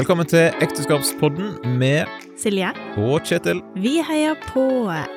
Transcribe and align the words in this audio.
Velkommen 0.00 0.24
til 0.24 0.54
Ekteskapspodden 0.64 1.58
med 1.76 2.08
Silje, 2.40 2.70
og 2.96 3.20
Kjetil. 3.28 3.58
vi 3.76 3.98
heier 4.00 4.38
på 4.46 4.62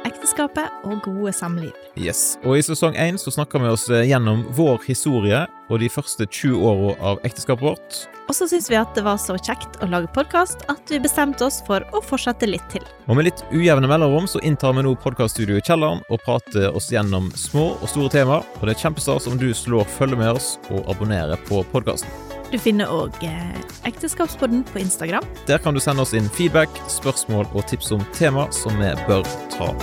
ekteskapet 0.03 0.83
og 0.83 0.97
gode 1.05 1.31
samliv. 1.31 1.71
Yes. 1.95 2.35
Og 2.43 2.57
i 2.57 2.63
sesong 2.67 2.97
én 2.99 3.15
så 3.15 3.31
snakker 3.31 3.63
vi 3.63 3.69
oss 3.71 3.85
eh, 3.87 4.03
gjennom 4.09 4.41
vår 4.57 4.83
historie 4.89 5.45
og 5.69 5.79
de 5.79 5.87
første 5.87 6.27
20 6.27 6.65
åra 6.67 6.97
av 6.99 7.23
ekteskapet 7.23 7.63
vårt. 7.63 8.01
Og 8.27 8.35
så 8.35 8.49
syns 8.51 8.67
vi 8.67 8.75
at 8.81 8.91
det 8.97 9.05
var 9.07 9.23
så 9.23 9.37
kjekt 9.39 9.79
å 9.79 9.87
lage 9.87 10.11
podkast 10.11 10.67
at 10.67 10.91
vi 10.91 10.99
bestemte 10.99 11.47
oss 11.47 11.61
for 11.63 11.87
å 11.95 12.03
fortsette 12.03 12.51
litt 12.51 12.67
til. 12.75 12.83
Og 13.07 13.15
med 13.15 13.29
litt 13.29 13.45
ujevne 13.55 13.87
mellomrom 13.87 14.27
så 14.27 14.43
inntar 14.43 14.75
vi 14.75 14.83
nå 14.83 14.97
podkaststudioet 14.99 15.63
i 15.63 15.67
kjelleren 15.71 16.03
og 16.09 16.27
prater 16.27 16.75
oss 16.75 16.91
gjennom 16.91 17.31
små 17.39 17.69
og 17.79 17.87
store 17.87 18.11
temaer. 18.19 18.43
Og 18.59 18.67
det 18.67 18.75
er 18.75 18.83
kjempestas 18.83 19.31
om 19.31 19.39
du 19.39 19.47
slår 19.55 19.87
følge 19.95 20.19
med 20.19 20.35
oss 20.35 20.57
og 20.67 20.83
abonnerer 20.91 21.39
på 21.47 21.63
podkasten. 21.71 22.32
Du 22.53 22.59
finner 22.61 22.85
òg 22.93 23.15
eh, 23.25 23.61
Ekteskapspodden 23.89 24.59
på 24.69 24.77
Instagram. 24.83 25.25
Der 25.47 25.57
kan 25.57 25.73
du 25.73 25.79
sende 25.81 26.03
oss 26.05 26.11
inn 26.13 26.27
feedback, 26.29 26.69
spørsmål 26.85 27.47
og 27.49 27.65
tips 27.65 27.89
om 27.95 28.03
tema 28.13 28.45
som 28.53 28.77
vi 28.77 28.91
bør 29.07 29.25
ta 29.49 29.71
opp. 29.71 29.81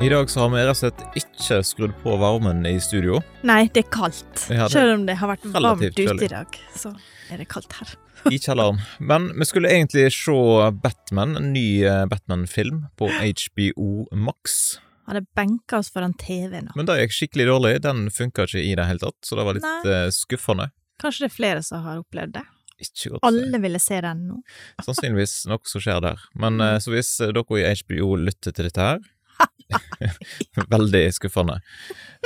I 0.00 0.08
dag 0.10 0.30
så 0.32 0.42
har 0.42 0.50
vi 0.50 0.58
rett 0.58 0.74
og 0.74 0.82
slett 0.82 1.06
ikke 1.22 1.62
skrudd 1.70 1.98
på 2.02 2.18
varmen 2.18 2.66
i 2.66 2.80
studio. 2.82 3.22
Nei, 3.46 3.68
det 3.70 3.86
er 3.86 3.90
kaldt. 3.94 4.48
Ja, 4.50 4.64
det 4.66 4.72
er 4.72 4.78
Selv 4.80 4.98
om 4.98 5.06
det 5.06 5.20
har 5.22 5.36
vært 5.36 5.50
varmt 5.54 5.86
ute 5.86 6.18
i 6.18 6.34
dag, 6.34 6.62
så 6.74 6.96
er 7.30 7.44
det 7.44 7.52
kaldt 7.52 7.78
her. 7.78 8.00
I 8.30 8.38
kjelleren. 8.38 8.80
Men 8.98 9.30
vi 9.38 9.46
skulle 9.48 9.70
egentlig 9.72 10.08
se 10.12 10.36
Batman, 10.82 11.36
en 11.36 11.52
ny 11.54 11.82
eh, 11.84 12.04
Batman-film 12.10 12.84
på 13.00 13.08
HBO 13.08 14.06
Max. 14.12 14.78
Hadde 15.10 15.24
benka 15.34 15.80
oss 15.80 15.90
foran 15.90 16.14
TV-en. 16.14 16.70
Men 16.76 16.86
det 16.86 17.00
gikk 17.00 17.16
skikkelig 17.16 17.48
dårlig. 17.48 17.74
Den 17.82 18.06
funka 18.14 18.46
ikke 18.46 18.62
i 18.62 18.74
det 18.78 18.86
hele 18.86 19.02
tatt, 19.02 19.18
så 19.26 19.38
det 19.38 19.46
var 19.48 19.58
litt 19.58 19.66
Nei. 19.66 19.92
eh, 19.92 20.08
skuffende. 20.14 20.70
Kanskje 21.00 21.24
det 21.24 21.30
er 21.32 21.36
flere 21.36 21.62
som 21.66 21.82
har 21.86 22.02
opplevd 22.04 22.36
det. 22.36 22.44
Ikke 22.80 23.14
godt. 23.14 23.24
Alle 23.28 23.60
ville 23.60 23.80
se 23.82 23.98
den 24.04 24.26
nå. 24.28 24.38
Sannsynligvis 24.86 25.34
noe 25.50 25.60
som 25.68 25.82
skjer 25.84 26.04
der. 26.04 26.22
Men 26.40 26.60
eh, 26.64 26.76
så 26.80 26.94
hvis 26.94 27.10
dere 27.20 27.44
i 27.60 27.72
HBO 27.82 28.14
lytter 28.20 28.54
til 28.56 28.68
dette 28.70 28.86
her 28.92 29.02
Veldig 30.74 31.02
skuffende. 31.14 31.60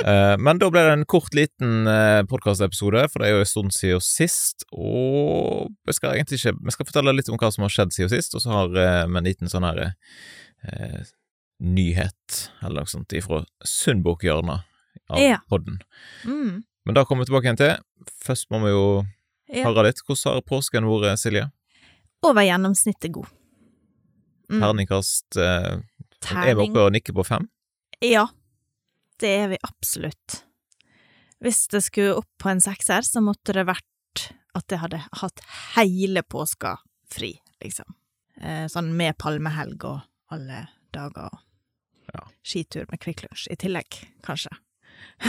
Eh, 0.05 0.35
men 0.41 0.57
da 0.61 0.69
ble 0.73 0.81
det 0.87 0.93
en 0.95 1.05
kort, 1.09 1.33
liten 1.37 1.85
uh, 1.89 2.23
podkastepisode, 2.29 3.03
for 3.11 3.21
det 3.21 3.27
er 3.29 3.35
jo 3.35 3.43
en 3.43 3.49
stund 3.51 3.75
siden 3.75 4.01
sist. 4.03 4.65
Og 4.73 5.69
vi 5.85 5.95
skal 5.95 6.15
egentlig 6.15 6.39
ikke 6.41 6.55
Vi 6.65 6.73
skal 6.75 6.89
fortelle 6.89 7.13
litt 7.15 7.29
om 7.29 7.37
hva 7.41 7.51
som 7.53 7.65
har 7.67 7.73
skjedd 7.75 7.93
siden 7.95 8.13
sist, 8.15 8.35
og 8.37 8.43
så 8.43 8.53
har 8.55 8.79
eh, 8.81 9.01
vi 9.05 9.19
en 9.21 9.27
liten 9.29 9.51
sånn 9.51 9.67
her 9.67 9.83
eh, 9.85 11.01
nyhet, 11.61 12.39
eller 12.65 12.83
noe 12.83 12.91
sånt, 12.91 13.13
ifra 13.15 13.43
Sundbokhjørnet 13.63 14.65
av 15.09 15.19
Ja. 15.21 15.37
podden. 15.49 15.79
Mm. 16.25 16.63
Men 16.85 16.97
da 16.97 17.05
kommer 17.05 17.23
vi 17.25 17.29
tilbake 17.31 17.47
igjen 17.49 17.61
til. 17.61 17.77
Først 18.25 18.49
må 18.51 18.59
vi 18.65 18.73
jo 18.73 18.85
Ja. 19.53 19.67
høre 19.69 19.85
litt. 19.87 20.01
Hvordan 20.05 20.33
har 20.33 20.41
påsken 20.41 20.83
vært, 20.89 21.19
Silje? 21.21 21.51
Over 22.25 22.41
gjennomsnittet 22.41 23.11
god. 23.13 23.27
Mm. 24.49 24.59
Terningkast 24.61 25.37
eh, 25.37 25.77
Er 26.25 26.41
vi 26.45 26.53
Terning. 26.55 26.71
oppe 26.71 26.85
og 26.87 26.91
nikker 26.95 27.13
på 27.17 27.25
fem? 27.27 27.49
Ja, 28.01 28.25
det 29.19 29.29
er 29.43 29.47
vi 29.53 29.57
absolutt. 29.63 30.41
Hvis 31.43 31.67
det 31.71 31.83
skulle 31.85 32.15
opp 32.17 32.29
på 32.41 32.49
en 32.49 32.61
sekser, 32.63 33.01
så 33.05 33.21
måtte 33.23 33.53
det 33.53 33.65
vært 33.67 34.29
at 34.55 34.71
jeg 34.71 34.79
hadde 34.79 35.01
hatt 35.21 35.41
hele 35.75 36.23
påska 36.23 36.77
fri, 37.11 37.33
liksom. 37.63 37.85
Eh, 38.41 38.65
sånn 38.71 38.93
med 38.97 39.17
palmehelg 39.21 39.83
og 39.85 40.01
alle 40.31 40.67
dager. 40.95 41.29
og 41.31 41.41
Ja. 42.13 42.21
Skitur 42.43 42.85
med 42.91 42.99
Kvikk 43.03 43.23
Lunsj 43.25 43.47
i 43.51 43.55
tillegg, 43.59 43.99
kanskje. 44.23 44.49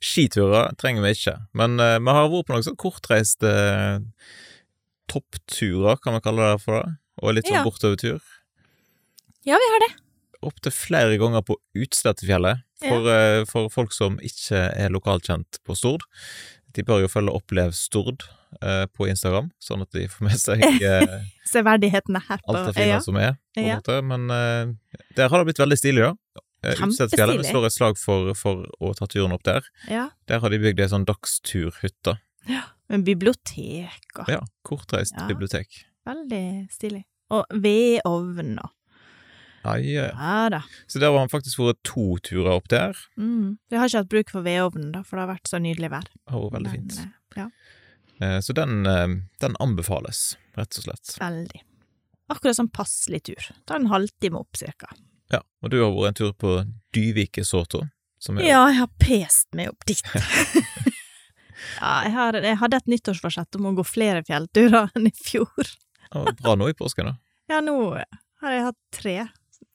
Skiturer 0.00 0.72
trenger 0.80 1.02
vi 1.04 1.10
ikke, 1.16 1.34
men 1.58 1.78
eh, 1.82 1.98
vi 2.00 2.12
har 2.14 2.28
vært 2.30 2.46
på 2.48 2.54
noen 2.54 2.64
sånn 2.66 2.78
kortreiste 2.80 3.50
eh, 3.50 3.98
toppturer, 5.10 5.98
kan 6.02 6.14
vi 6.16 6.22
kalle 6.24 6.52
det 6.54 6.62
for 6.62 6.78
det, 6.78 6.94
og 7.20 7.34
litt 7.36 7.48
sånn 7.50 7.58
Ja. 7.60 7.64
bortovertur. 7.66 8.22
Ja, 9.44 9.58
vi 9.60 9.68
har 9.74 9.82
det. 9.88 9.92
Opptil 10.44 10.72
flere 10.76 11.16
ganger 11.20 11.42
på 11.44 11.56
Utslettefjellet, 11.80 12.62
for, 12.84 13.08
eh, 13.12 13.42
for 13.48 13.70
folk 13.72 13.92
som 13.96 14.18
ikke 14.24 14.60
er 14.76 14.92
lokalkjent 14.92 15.60
på 15.64 15.76
Stord. 15.78 16.04
De 16.74 16.82
bør 16.84 17.04
jo 17.04 17.08
følge 17.12 17.32
Opplev 17.32 17.72
Stord 17.76 18.24
eh, 18.60 18.84
på 18.92 19.06
Instagram, 19.08 19.50
sånn 19.62 19.84
at 19.86 19.92
de 19.94 20.06
får 20.10 20.26
med 20.26 20.40
seg 20.42 20.64
eh, 20.82 21.14
Severdighetene 21.48 22.20
her 22.26 22.42
på 22.42 22.52
alt 22.54 22.70
det 22.70 22.74
fine 22.76 22.96
ja. 22.96 23.00
som 23.04 23.16
er, 23.20 23.36
på 23.54 23.62
en 23.62 23.68
Ja. 23.70 23.78
måte. 23.80 23.98
Men 24.04 24.26
eh, 24.34 24.74
der 25.16 25.30
har 25.32 25.38
det 25.40 25.48
blitt 25.52 25.62
veldig 25.62 25.78
stilig, 25.80 26.04
da. 26.10 26.42
Eh, 26.64 26.76
Utslettefjellet, 26.88 27.40
vi 27.44 27.48
slår 27.52 27.68
et 27.70 27.76
slag 27.76 27.98
for, 28.00 28.32
for 28.36 28.64
å 28.80 28.92
ta 28.98 29.08
turen 29.12 29.32
opp 29.36 29.44
der. 29.48 29.64
Ja. 29.88 30.08
Der 30.28 30.40
har 30.44 30.52
de 30.52 30.60
bygd 30.64 30.80
ei 30.84 30.90
sånn 30.92 31.06
dagsturhytte. 31.08 32.18
Med 32.92 33.04
bibliotek 33.06 34.18
og 34.20 34.28
Ja, 34.28 34.42
kortreist 34.66 35.14
Ja. 35.16 35.28
bibliotek. 35.30 35.84
Veldig 36.04 36.44
stilig. 36.74 37.04
Og 37.32 37.46
vedovn 37.64 38.58
og 38.60 38.72
Ja, 39.64 39.76
ja. 39.80 40.06
Ja 40.12 40.48
da. 40.52 40.62
Så 40.86 41.00
der 41.00 41.10
har 41.10 41.18
han 41.22 41.30
faktisk 41.32 41.58
vært 41.62 41.78
to 41.88 42.18
turer 42.22 42.52
opp 42.58 42.68
der. 42.68 42.92
Mm. 43.16 43.56
Vi 43.70 43.76
har 43.80 43.88
ikke 43.88 44.02
hatt 44.04 44.10
bruk 44.12 44.30
for 44.34 44.44
vedovnen, 44.44 44.90
da, 44.92 45.02
for 45.02 45.16
det 45.16 45.24
har 45.26 45.30
vært 45.34 45.48
så 45.50 45.60
nydelig 45.64 45.90
vær. 45.94 46.08
Vært 46.28 46.52
veldig 46.58 46.72
Men, 46.72 46.80
fint. 46.90 46.98
eh, 47.00 47.40
Ja, 47.44 47.48
Eh, 48.22 48.38
Så 48.40 48.54
den, 48.54 48.86
eh, 48.86 49.08
den 49.40 49.56
anbefales, 49.60 50.36
rett 50.56 50.76
og 50.78 50.84
slett. 50.84 51.16
veldig. 51.18 51.60
Akkurat 52.30 52.54
som 52.56 52.68
passelig 52.68 53.22
tur. 53.24 53.48
Ta 53.66 53.74
en 53.74 53.86
halvtime 53.90 54.38
opp, 54.38 54.54
cirka. 54.56 54.86
Ja, 55.32 55.40
Og 55.62 55.70
du 55.70 55.80
har 55.82 55.90
vært 55.90 56.08
en 56.08 56.14
tur 56.14 56.32
på 56.32 56.52
Dyvike-Soto, 56.94 57.88
som 58.20 58.38
er 58.38 58.42
Ja, 58.46 58.66
jeg 58.68 58.78
har 58.78 58.88
pest 59.00 59.48
meg 59.52 59.68
opp 59.68 59.84
dit. 59.84 60.00
ja, 61.80 62.02
jeg, 62.04 62.12
har, 62.14 62.32
jeg 62.38 62.58
hadde 62.60 62.76
et 62.80 62.86
nyttårsforsett 62.92 63.56
om 63.58 63.66
å 63.70 63.74
gå 63.78 63.84
flere 63.86 64.22
fjellturer 64.26 64.90
enn 64.94 65.08
i 65.10 65.12
fjor. 65.16 65.50
det 65.56 66.22
var 66.24 66.32
bra 66.38 66.54
nå 66.60 66.68
i 66.70 66.76
påsken, 66.78 67.10
da. 67.10 67.16
Ja, 67.50 67.60
nå 67.60 67.76
har 68.40 68.52
jeg 68.54 68.64
hatt 68.68 68.78
tre 68.94 69.16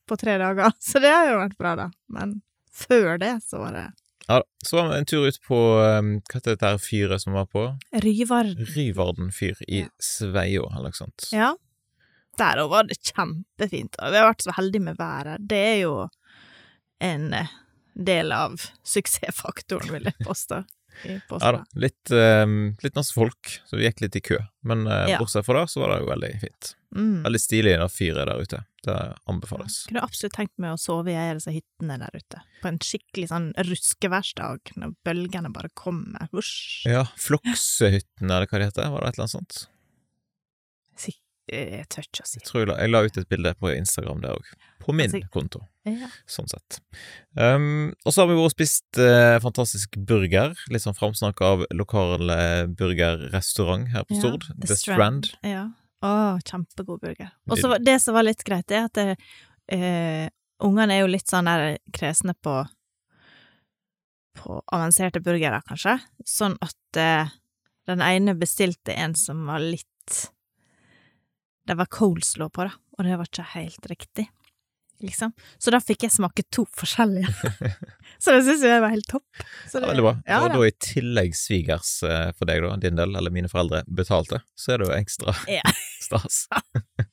på 0.10 0.18
tre 0.20 0.36
dager, 0.42 0.74
så 0.90 1.02
det 1.04 1.12
har 1.14 1.30
jo 1.32 1.40
vært 1.44 1.58
bra, 1.62 1.76
da. 1.80 1.88
Men 2.12 2.40
før 2.74 3.18
det, 3.22 3.36
så 3.46 3.62
var 3.64 3.76
det 3.78 3.86
Ja, 4.30 4.42
Så 4.66 4.78
var 4.78 4.90
vi 4.92 4.98
en 5.00 5.08
tur 5.10 5.26
ut 5.26 5.40
på 5.48 5.58
eh, 5.82 6.02
Hva 6.30 6.36
heter 6.38 6.54
dette 6.54 6.70
her 6.70 6.78
fyret 6.84 7.24
som 7.24 7.34
var 7.34 7.48
på? 7.50 7.64
Ryvarden. 8.06 8.68
Ryvarden 8.76 9.32
fyr 9.34 9.58
i 9.68 9.84
Ja. 9.86 9.90
Sveio, 10.00 10.68
eller 10.70 10.92
noe 10.92 10.98
sånt. 11.00 11.30
Ja. 11.34 11.54
Der 12.40 12.62
òg 12.62 12.70
var 12.72 12.86
det 12.88 13.00
kjempefint. 13.04 13.98
Og 14.00 14.14
vi 14.14 14.20
har 14.22 14.30
vært 14.30 14.46
så 14.46 14.54
heldige 14.56 14.86
med 14.86 15.00
været. 15.02 15.42
Det 15.50 15.58
er 15.74 15.80
jo 15.82 15.96
en 17.04 17.34
eh, 17.34 17.50
del 18.00 18.32
av 18.32 18.56
suksessfaktoren, 18.88 19.90
vil 19.96 20.12
jeg 20.12 20.20
påstå. 20.28 20.64
Ja 21.06 21.52
da. 21.54 21.60
Litt, 21.80 22.10
um, 22.12 22.74
litt 22.84 22.96
masse 22.98 23.14
folk, 23.16 23.52
så 23.70 23.78
vi 23.78 23.86
gikk 23.86 24.02
litt 24.04 24.18
i 24.20 24.22
kø. 24.26 24.40
Men 24.68 24.82
uh, 24.90 25.06
Ja. 25.08 25.20
bortsett 25.22 25.46
fra 25.48 25.62
det, 25.62 25.70
så 25.72 25.80
var 25.80 25.94
det 25.94 26.00
jo 26.02 26.10
veldig 26.10 26.32
fint. 26.42 26.72
Mm. 26.92 27.22
Veldig 27.24 27.40
stilig 27.40 27.76
det 27.80 27.88
fyret 27.94 28.28
der 28.28 28.42
ute. 28.44 28.60
Det 28.86 28.96
anbefales. 29.28 29.82
Kunne 29.90 30.04
absolutt 30.06 30.34
tenkt 30.38 30.54
meg 30.58 30.72
å 30.76 30.80
sove 30.80 31.12
i 31.12 31.18
ei 31.20 31.30
av 31.34 31.40
disse 31.42 31.52
hyttene 31.52 31.98
der 32.00 32.16
ute. 32.16 32.40
På 32.62 32.70
en 32.72 32.80
skikkelig 32.80 33.28
sånn 33.32 33.50
ruskeværsdag, 33.68 34.72
når 34.80 34.94
bølgene 35.08 35.52
bare 35.56 35.70
kommer. 35.76 36.30
Husj. 36.32 36.86
Ja, 36.88 37.04
Floksehytten, 37.20 38.30
eller 38.30 38.48
hva 38.48 38.62
det 38.62 38.70
heter. 38.72 38.90
Var 38.94 39.04
det 39.04 39.12
et 39.12 39.20
eller 39.20 39.28
annet 39.28 39.36
sånt? 39.36 39.68
Jeg 41.50 41.86
tør 41.90 42.06
ikke 42.06 42.22
å 42.22 42.28
si 42.30 42.40
Jeg 42.44 42.68
la, 42.70 42.76
jeg 42.78 42.92
la 42.92 43.00
ut 43.08 43.16
et 43.18 43.30
bilde 43.32 43.52
på 43.58 43.72
Instagram 43.74 44.20
der 44.22 44.36
òg. 44.38 44.50
På 44.84 44.94
min 44.94 45.10
Altså- 45.10 45.30
konto, 45.34 45.62
ja. 45.86 46.10
sånn 46.28 46.48
sett. 46.48 46.80
Um, 47.36 47.96
og 48.06 48.14
så 48.14 48.22
har 48.22 48.28
vi 48.30 48.36
vært 48.38 48.46
og 48.46 48.54
spist 48.54 49.00
eh, 49.02 49.40
fantastisk 49.42 49.98
burger. 49.98 50.54
Litt 50.70 50.84
sånn 50.84 50.94
framsnakk 50.94 51.42
av 51.42 51.66
lokal 51.74 52.20
burgerrestaurant 52.78 53.90
her 53.90 54.04
på 54.06 54.14
Ja, 54.14 54.20
Stord. 54.22 54.46
The 54.62 54.76
Strand. 54.76 55.32
Ja. 55.42 55.72
Å, 56.06 56.40
kjempegod 56.48 57.02
burger. 57.04 57.32
Og 57.52 57.60
så 57.60 57.76
det 57.84 57.98
som 58.00 58.16
var 58.16 58.24
litt 58.24 58.44
greit, 58.48 58.72
er 58.72 58.88
at 58.88 58.96
det, 58.96 59.16
eh, 59.76 60.30
ungene 60.64 60.96
er 60.96 61.04
jo 61.04 61.12
litt 61.12 61.28
sånn 61.28 61.50
der 61.50 61.80
kresne 61.96 62.36
på 62.40 62.62
på 64.40 64.62
avanserte 64.72 65.20
burgere, 65.20 65.60
kanskje. 65.68 65.98
Sånn 66.24 66.56
at 66.64 67.00
eh, 67.00 67.32
den 67.90 68.04
ene 68.06 68.38
bestilte 68.40 68.96
en 68.96 69.16
som 69.18 69.46
var 69.50 69.60
litt 69.64 69.86
Det 71.70 71.76
var 71.78 71.86
coleslaw 71.92 72.50
på, 72.50 72.66
da, 72.66 72.72
og 72.98 73.06
det 73.06 73.18
var 73.20 73.28
ikke 73.30 73.44
helt 73.52 73.88
riktig, 73.92 74.24
liksom. 75.06 75.32
Så 75.58 75.72
da 75.74 75.80
fikk 75.84 76.04
jeg 76.08 76.12
smake 76.16 76.44
to 76.54 76.66
forskjellige. 76.78 77.30
så 78.24 78.36
det 78.36 78.42
syns 78.48 78.64
jeg 78.68 78.82
var 78.84 78.94
helt 78.94 79.08
topp. 79.10 79.26
Så 79.70 79.80
Ja, 79.82 79.88
veldig 79.92 80.06
bra. 80.06 80.14
Ja, 80.28 80.42
og 80.46 80.56
da. 80.58 80.66
i 80.68 80.74
tillegg 80.84 81.36
svigers 81.38 81.92
eh, 82.04 82.32
for 82.38 82.50
deg, 82.50 82.62
da, 82.66 82.76
din 82.82 83.00
del, 83.00 83.16
eller 83.16 83.34
mine 83.34 83.52
foreldre, 83.52 83.84
betalte, 83.88 84.42
så 84.60 84.76
er 84.76 84.82
det 84.84 84.90
jo 84.90 84.98
ekstra 85.00 85.36
Ja. 85.52 85.64
stas. 86.08 86.46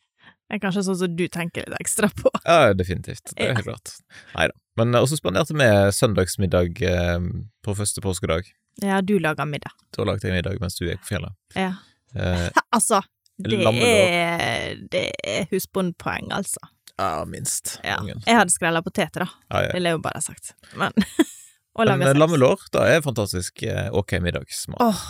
Det 0.47 0.55
er 0.55 0.61
kanskje 0.63 0.83
sånn 0.87 0.99
som 1.01 1.15
du 1.19 1.25
tenker 1.35 1.65
litt 1.67 1.81
ekstra 1.83 2.07
på. 2.15 2.31
Ja, 2.45 2.69
definitivt. 2.79 3.33
Det 3.35 3.49
er 3.49 3.57
helt 3.59 3.67
klart. 3.67 3.97
Nei 4.37 4.45
da. 4.53 4.55
Men 4.79 4.95
eh, 4.95 5.03
også 5.03 5.17
spanderte 5.19 5.57
vi 5.59 5.67
søndagsmiddag 5.97 6.83
eh, 6.87 7.25
på 7.67 7.75
første 7.75 8.05
påskedag. 8.05 8.47
Ja, 8.85 9.01
du 9.03 9.17
lager 9.19 9.49
middag. 9.51 9.75
Da 9.97 10.05
lagde 10.07 10.29
jeg 10.29 10.37
middag 10.37 10.61
mens 10.63 10.79
du 10.79 10.85
gikk 10.87 11.03
på 11.03 11.17
fjellet. 11.17 11.35
Ja. 11.59 11.73
Eh, 12.15 12.47
Altså, 12.71 13.01
Det 13.43 13.59
er, 13.59 14.77
det 14.93 15.03
er 15.27 15.49
husbondpoeng, 15.51 16.31
altså. 16.33 16.63
Ja, 16.97 17.25
minst. 17.29 17.77
Ja. 17.85 17.99
Jeg 18.09 18.39
hadde 18.39 18.53
skrella 18.55 18.81
poteter, 18.83 19.27
da. 19.27 19.29
Ja, 19.53 19.63
ja. 19.67 19.73
Ville 19.77 19.91
jeg 19.93 19.99
jo 19.99 20.03
bare 20.05 20.23
sagt. 20.25 20.55
Men 20.81 20.93
Og 21.77 21.85
laga 21.85 22.07
eh, 22.07 22.13
saus. 22.13 22.19
lammelår, 22.23 22.63
da 22.73 22.87
er 22.89 23.03
fantastisk 23.05 23.63
eh, 23.69 23.89
ok 23.93 24.17
middagsmat. 24.25 24.81
Åh, 24.81 25.03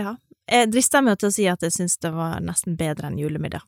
ja. 0.00 0.16
Jeg 0.50 0.70
drister 0.72 1.04
meg 1.04 1.18
til 1.20 1.28
å 1.28 1.34
si 1.34 1.44
at 1.50 1.62
jeg 1.62 1.74
syns 1.76 1.98
det 2.02 2.10
var 2.14 2.40
nesten 2.42 2.74
bedre 2.80 3.10
enn 3.10 3.18
julemiddag. 3.20 3.62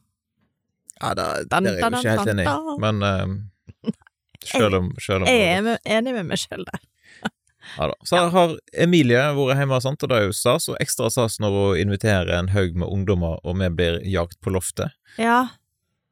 Ja, 1.00 1.12
da, 1.17 1.26
der 1.46 1.69
er 1.69 1.76
jeg 1.78 1.84
jo 1.84 2.00
ikke 2.00 2.14
helt 2.19 2.31
enig 2.34 2.46
men 2.82 3.05
uh, 3.08 3.93
selv 4.44 4.76
om, 4.81 4.88
selv 5.00 5.25
om 5.25 5.31
Jeg 5.31 5.46
er 5.55 5.62
med- 5.64 5.84
enig 5.84 6.14
med 6.16 6.26
meg 6.32 6.40
sjøl 6.43 6.64
der. 6.66 6.82
ja, 7.78 7.87
da. 7.87 7.94
Så 8.08 8.25
har 8.34 8.56
Emilie 8.73 9.23
vært 9.37 9.61
hjemme, 9.62 9.78
sant, 9.84 10.02
og 10.02 10.11
det 10.11 10.19
er 10.19 10.26
jo 10.26 10.34
stas, 10.37 10.66
og 10.73 10.81
ekstra 10.82 11.08
stas 11.12 11.38
når 11.40 11.56
hun 11.61 11.84
inviterer 11.84 12.32
en 12.40 12.50
haug 12.56 12.75
med 12.82 12.88
ungdommer, 12.90 13.38
og 13.44 13.61
vi 13.62 13.70
blir 13.78 14.00
jagt 14.11 14.40
på 14.43 14.52
loftet. 14.56 14.96
Ja. 15.20 15.44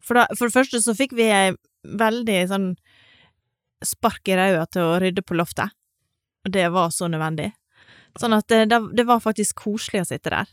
For, 0.08 0.16
da, 0.16 0.24
for 0.38 0.48
det 0.48 0.56
første 0.56 0.80
så 0.80 0.94
fikk 0.96 1.12
vi 1.18 1.28
ei 1.28 1.52
veldig 1.98 2.38
sånn 2.50 2.68
spark 3.84 4.30
i 4.32 4.36
ræva 4.38 4.64
til 4.72 4.88
å 4.88 4.98
rydde 5.02 5.22
på 5.22 5.36
loftet. 5.38 5.74
Og 6.46 6.54
det 6.54 6.66
var 6.72 6.90
så 6.94 7.10
nødvendig. 7.10 7.50
Sånn 8.18 8.34
at 8.34 8.48
det, 8.50 8.64
det, 8.72 8.80
det 8.96 9.04
var 9.06 9.20
faktisk 9.22 9.66
koselig 9.66 10.02
å 10.02 10.08
sitte 10.08 10.32
der. 10.34 10.48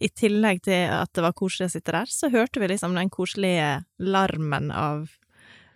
I 0.00 0.08
tillegg 0.16 0.62
til 0.64 0.86
at 0.94 1.10
det 1.16 1.24
var 1.24 1.36
koselig 1.36 1.68
å 1.68 1.74
sitte 1.74 1.92
der, 1.96 2.08
så 2.08 2.30
hørte 2.32 2.60
vi 2.62 2.70
liksom 2.70 2.94
den 2.96 3.10
koselige 3.12 3.82
larmen 4.00 4.70
av 4.72 5.10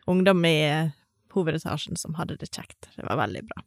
ungdom 0.08 0.44
i 0.48 0.56
eh, 0.68 0.94
hovedetasjen 1.34 1.98
som 2.00 2.16
hadde 2.18 2.38
det 2.40 2.48
kjekt. 2.52 2.88
Det 2.96 3.04
var 3.04 3.18
veldig 3.20 3.44
bra. 3.50 3.64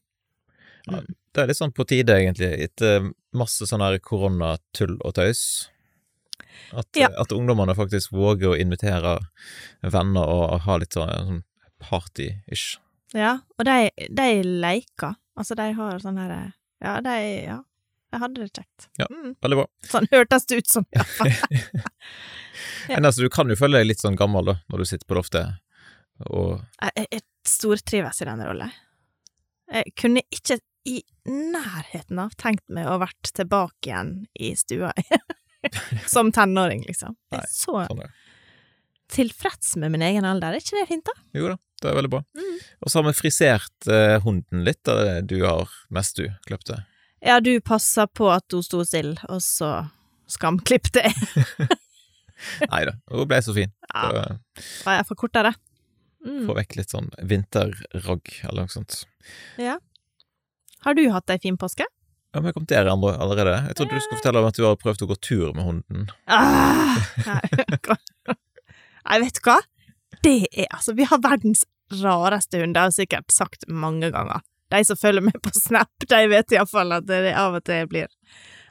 Det 0.88 1.44
er 1.44 1.50
litt 1.50 1.60
sånn 1.60 1.76
på 1.76 1.86
tide, 1.86 2.16
egentlig, 2.16 2.50
etter 2.64 3.10
masse 3.38 3.68
sånn 3.70 3.84
her 3.84 4.00
koronatull 4.02 4.96
og 5.04 5.18
tøys. 5.18 5.42
At, 6.74 6.88
Ja. 7.00 7.08
at 7.22 7.32
ungdommene 7.32 7.76
faktisk 7.78 8.12
våger 8.12 8.52
å 8.54 8.58
invitere 8.60 9.18
venner 9.82 10.28
og 10.28 10.60
ha 10.66 10.78
litt 10.78 10.94
sånn, 10.98 11.10
sånn 11.30 11.44
party-ish. 11.84 12.78
Ja, 13.16 13.38
og 13.58 13.66
de, 13.66 13.90
de 14.10 14.28
leker. 14.44 15.16
Altså, 15.38 15.56
de 15.56 15.72
har 15.78 16.00
sånn 16.04 16.18
her 16.20 16.54
Ja, 16.82 17.00
de 17.02 17.18
Ja. 17.46 17.62
Jeg 18.08 18.22
hadde 18.22 18.40
det 18.40 18.54
kjekt. 18.56 18.86
Ja. 18.98 19.06
Mm. 19.12 19.34
Veldig 19.44 19.58
bra. 19.60 19.66
Sånn 19.84 20.06
hørtes 20.14 20.46
det 20.48 20.62
ut 20.62 20.70
som. 20.72 20.86
Ja. 20.96 21.04
Men 22.88 23.06
altså, 23.10 23.26
du 23.26 23.30
kan 23.30 23.50
jo 23.52 23.58
føle 23.60 23.82
deg 23.82 23.90
litt 23.90 24.00
sånn 24.00 24.16
gammel, 24.16 24.48
da, 24.48 24.56
når 24.72 24.80
du 24.84 24.86
sitter 24.88 25.06
på 25.10 25.18
loftet 25.20 25.58
og 26.32 26.64
jeg, 26.82 27.04
jeg 27.12 27.22
stortrives 27.46 28.22
i 28.24 28.26
den 28.30 28.40
rollen. 28.48 28.72
Jeg 29.70 29.92
kunne 30.00 30.24
ikke 30.34 30.58
i 30.88 31.02
nærheten 31.28 32.18
av 32.24 32.32
tenkt 32.40 32.64
meg 32.74 32.88
å 32.88 32.96
vært 33.04 33.34
tilbake 33.36 33.92
igjen 33.92 34.14
i 34.40 34.54
stua 34.58 34.94
som 36.14 36.32
tenåring, 36.32 36.84
liksom. 36.88 37.16
Jeg 37.34 37.44
er 37.44 37.52
så 37.52 37.80
sånn 37.88 38.04
er 38.04 38.10
det. 38.10 38.14
tilfreds 39.18 39.76
med 39.82 39.94
min 39.96 40.06
egen 40.06 40.28
alder. 40.28 40.56
Er 40.56 40.64
ikke 40.64 40.78
det 40.80 40.88
fint, 40.90 41.08
da? 41.08 41.16
Jo 41.38 41.52
da, 41.54 41.58
det 41.84 41.92
er 41.92 41.98
veldig 42.00 42.14
bra. 42.14 42.22
Mm. 42.38 42.54
Og 42.84 42.92
så 42.92 43.00
har 43.00 43.08
vi 43.08 43.16
frisert 43.18 43.90
eh, 43.92 44.18
hunden 44.26 44.64
litt, 44.68 44.84
det 44.88 44.96
er 44.98 45.10
det 45.22 45.28
du 45.32 45.46
har 45.46 45.72
mest 45.94 46.20
du 46.20 46.28
kløpte. 46.48 46.82
Ja, 47.24 47.40
du 47.42 47.56
passa 47.66 48.06
på 48.08 48.30
at 48.30 48.54
hun 48.54 48.66
sto 48.66 48.84
stille, 48.86 49.18
og 49.32 49.42
så 49.42 49.88
skamklippte 50.30 51.08
jeg. 51.08 51.70
Nei 52.72 52.84
da, 52.86 52.94
hun 53.10 53.30
ble 53.30 53.40
så 53.42 53.56
fin. 53.56 53.72
Ja, 53.90 54.38
var 54.86 55.00
jeg 55.00 55.08
for 55.10 55.18
kortere? 55.18 55.56
Mm. 56.26 56.44
Få 56.46 56.56
vekk 56.58 56.76
litt 56.78 56.94
sånn 56.94 57.10
vinterragg 57.26 58.34
eller 58.46 58.66
noe 58.68 58.74
sånt. 58.74 59.04
Har 59.58 60.98
du 60.98 61.04
hatt 61.14 61.34
ei 61.34 61.40
fin 61.42 61.58
påske? 61.60 61.88
Ja, 62.36 62.42
jeg 62.44 62.54
kom 62.54 62.66
til 62.68 62.76
dere 62.76 62.92
andre 62.94 63.14
allerede. 63.24 63.56
Jeg 63.70 63.78
trodde 63.78 63.96
du 63.96 64.04
skulle 64.04 64.20
fortelle 64.20 64.42
om 64.42 64.50
at 64.50 64.60
du 64.60 64.66
har 64.66 64.78
prøvd 64.82 65.06
å 65.06 65.10
gå 65.10 65.18
tur 65.24 65.56
med 65.56 65.64
hunden. 65.68 66.10
Ah, 66.28 67.00
nei, 69.08 69.20
vet 69.24 69.40
du 69.40 69.42
hva? 69.48 69.58
Det 70.24 70.38
er 70.52 70.68
altså 70.74 70.96
Vi 70.98 71.08
har 71.08 71.22
verdens 71.24 71.64
rareste 72.02 72.60
hund, 72.60 72.76
det 72.76 72.84
har 72.84 72.92
jeg 72.92 73.08
sikkert 73.08 73.32
sagt 73.32 73.68
mange 73.72 74.12
ganger. 74.12 74.44
De 74.72 74.84
som 74.84 75.00
følger 75.00 75.24
med 75.24 75.40
på 75.44 75.54
Snap, 75.56 75.92
de 76.04 76.22
vet 76.28 76.52
iallfall 76.52 76.98
at 76.98 77.08
det 77.08 77.32
av 77.32 77.56
og 77.56 77.64
til 77.68 77.88
blir 77.88 78.12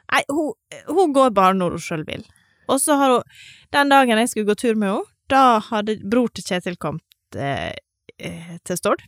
Nei, 0.07 0.21
hun, 0.31 0.53
hun 0.87 1.13
går 1.15 1.33
bare 1.35 1.57
når 1.57 1.75
hun 1.75 1.83
sjøl 1.83 2.05
vil. 2.07 2.21
Og 2.71 2.79
så 2.79 2.95
har 2.99 3.17
hun 3.17 3.39
Den 3.75 3.89
dagen 3.91 4.21
jeg 4.21 4.29
skulle 4.31 4.47
gå 4.47 4.55
tur 4.55 4.77
med 4.79 4.93
henne, 4.93 5.09
da 5.27 5.59
hadde 5.59 5.97
bror 6.07 6.29
til 6.31 6.45
Kjetil 6.47 6.77
kommet 6.79 7.35
eh, 7.35 7.73
eh, 8.15 8.53
til 8.63 8.79
Stord. 8.79 9.01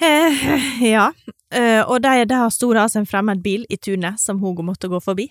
Eh, 0.00 0.82
ja, 0.88 1.12
eh, 1.52 1.82
og 1.84 2.00
de, 2.02 2.24
der 2.24 2.50
sto 2.54 2.70
det 2.72 2.80
altså 2.80 3.02
en 3.02 3.08
fremmed 3.08 3.42
bil 3.44 3.66
i 3.68 3.76
tunet 3.76 4.20
som 4.20 4.40
hun 4.40 4.64
måtte 4.64 4.88
gå 4.88 5.00
forbi. 5.04 5.28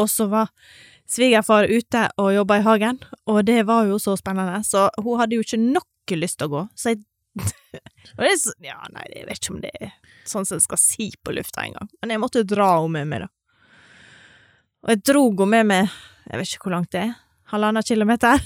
Og 0.00 0.08
så 0.08 0.28
var 0.32 0.52
svigerfar 1.08 1.68
ute 1.68 2.06
og 2.20 2.32
jobba 2.34 2.58
i 2.58 2.64
hagen, 2.64 2.98
og 3.28 3.44
det 3.46 3.62
var 3.68 3.86
jo 3.88 3.98
så 4.02 4.16
spennende, 4.18 4.62
så 4.64 4.88
hun 5.02 5.20
hadde 5.20 5.36
jo 5.36 5.44
ikke 5.44 5.60
noe 5.60 6.18
lyst 6.18 6.40
til 6.40 6.48
å 6.48 6.54
gå, 6.54 6.64
så 6.78 6.94
jeg 6.94 7.04
så, 8.40 8.54
Ja, 8.64 8.78
nei, 8.94 9.04
jeg 9.12 9.26
vet 9.28 9.40
ikke 9.40 9.54
om 9.54 9.60
det 9.60 9.72
er 9.76 9.92
sånn 10.26 10.46
som 10.48 10.56
jeg 10.56 10.64
skal 10.64 10.80
si 10.80 11.08
på 11.20 11.34
lufta 11.36 11.66
engang, 11.66 11.90
men 12.00 12.14
jeg 12.14 12.22
måtte 12.22 12.44
dra 12.48 12.70
henne 12.78 12.94
med 12.96 13.10
meg, 13.12 13.26
da. 13.26 13.68
Og 14.86 14.92
jeg 14.94 15.02
dro 15.12 15.24
henne 15.28 15.48
med 15.52 15.70
meg, 15.70 15.96
jeg 16.26 16.40
vet 16.40 16.52
ikke 16.54 16.68
hvor 16.68 16.76
langt 16.78 16.92
det 16.96 17.04
er, 17.04 17.14
halvannen 17.52 17.82
kilometer. 17.86 18.40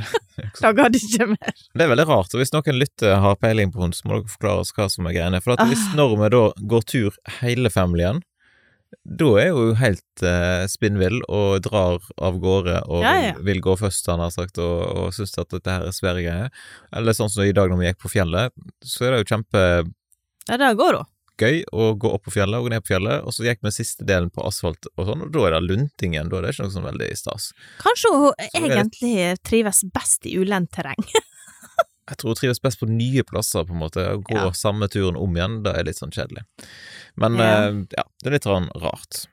da 0.62 0.72
ga 0.76 0.88
det 0.92 1.00
ikke 1.02 1.30
mer. 1.32 1.54
Det 1.74 1.84
er 1.86 1.90
veldig 1.94 2.06
rart, 2.10 2.34
og 2.34 2.42
hvis 2.42 2.52
noen 2.54 2.78
lytter 2.80 3.16
har 3.24 3.38
peiling 3.40 3.72
på 3.74 3.80
hund, 3.84 3.96
så 3.96 4.06
må 4.08 4.18
dere 4.20 4.32
forklare 4.34 4.64
oss 4.66 4.74
hva 4.76 4.86
som 4.92 5.08
er 5.08 5.16
greiene. 5.16 5.40
For 5.44 5.56
hvis 5.68 5.82
Ah. 5.90 5.96
når 5.98 6.14
vi 6.22 6.30
da 6.36 6.44
går 6.74 6.86
tur 6.90 7.18
hele 7.40 7.70
familien, 7.72 8.22
da 9.04 9.26
er 9.42 9.48
hun 9.50 9.70
jo 9.72 9.78
helt 9.80 10.22
eh, 10.22 10.66
spinnvill 10.70 11.16
og 11.26 11.64
drar 11.64 11.98
av 12.22 12.36
gårde 12.38 12.76
og 12.86 13.02
Ja, 13.02 13.14
ja. 13.18 13.32
Vil, 13.40 13.48
vil 13.48 13.60
gå 13.66 13.74
først, 13.80 14.06
han 14.12 14.22
har 14.22 14.30
sagt, 14.30 14.60
og, 14.62 14.84
og 14.94 15.08
syns 15.16 15.34
at 15.42 15.50
dette 15.50 15.72
her 15.74 15.88
er 15.88 15.96
svære 15.96 16.22
greier. 16.22 16.52
Eller 16.94 17.16
sånn 17.16 17.32
som 17.32 17.42
i 17.42 17.50
dag 17.56 17.72
når 17.72 17.80
vi 17.80 17.88
gikk 17.90 18.04
på 18.04 18.12
fjellet, 18.14 18.54
så 18.86 19.08
er 19.08 19.16
det 19.16 19.24
jo 19.24 19.30
kjempe 19.34 19.64
Ja, 20.48 20.56
der 20.60 20.76
går 20.78 21.00
hun. 21.00 21.10
Å 21.72 21.94
gå 21.98 22.10
opp 22.14 22.24
på 22.28 22.34
fjellet 22.36 22.58
og 22.60 22.68
gå 22.68 22.72
ned 22.74 22.84
på 22.84 22.92
fjellet, 22.94 23.24
og 23.26 23.34
så 23.34 23.46
gikk 23.48 23.62
vi 23.66 23.72
siste 23.74 24.06
delen 24.06 24.30
på 24.30 24.44
asfalt 24.46 24.86
og 24.94 25.08
sånn, 25.08 25.24
og 25.26 25.32
da 25.34 25.46
er 25.48 25.56
det 25.56 25.62
lunting 25.66 26.14
igjen, 26.14 26.30
da 26.30 26.38
er 26.38 26.46
det 26.46 26.54
ikke 26.54 26.68
noe 26.68 26.74
sånn 26.76 26.88
veldig 26.88 27.08
stas. 27.18 27.50
Kanskje 27.82 28.12
hun 28.14 28.46
egentlig 28.52 29.14
litt... 29.16 29.42
trives 29.42 29.82
best 29.94 30.26
i 30.30 30.36
ulendt 30.38 30.72
terreng. 30.76 31.02
Jeg 32.10 32.18
tror 32.20 32.34
hun 32.34 32.36
trives 32.36 32.60
best 32.60 32.80
på 32.80 32.86
nye 32.90 33.24
plasser, 33.24 33.64
på 33.64 33.72
en 33.72 33.80
måte. 33.80 34.02
Å 34.04 34.18
gå 34.20 34.36
Ja. 34.36 34.50
samme 34.52 34.88
turen 34.92 35.16
om 35.16 35.36
igjen, 35.36 35.62
det 35.64 35.72
er 35.72 35.86
litt 35.88 35.96
sånn 35.96 36.12
kjedelig. 36.12 36.44
Men 37.16 37.38
Ja. 37.40 37.46
ja, 37.48 37.70
ja 37.96 38.04
det 38.20 38.28
er 38.28 38.36
litt 38.36 38.48
sånn 38.48 38.68
rart. 38.76 39.24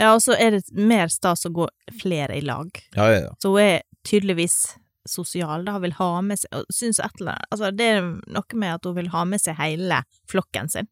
Ja, 0.00 0.14
og 0.14 0.22
så 0.24 0.32
er 0.32 0.56
det 0.56 0.62
mer 0.72 1.08
stas 1.12 1.44
å 1.44 1.52
gå 1.52 1.66
flere 2.00 2.38
i 2.38 2.40
lag. 2.40 2.70
Ja, 2.96 3.10
ja, 3.12 3.18
ja. 3.26 3.34
Så 3.42 3.52
hun 3.52 3.60
er 3.60 3.82
tydeligvis 4.08 4.78
sosial, 5.08 5.64
da, 5.64 5.78
vil 5.78 5.92
ha 5.98 6.08
med 6.24 6.40
seg 6.40 6.54
og 6.56 6.72
synes 6.72 7.00
et 7.00 7.20
eller 7.20 7.36
annet 7.36 7.52
Altså, 7.52 7.70
det 7.76 7.86
er 7.96 8.00
noe 8.32 8.56
med 8.62 8.74
at 8.74 8.88
hun 8.88 8.96
vil 8.96 9.12
ha 9.12 9.24
med 9.28 9.42
seg 9.42 9.58
hele 9.60 10.02
flokken 10.30 10.68
sin, 10.72 10.88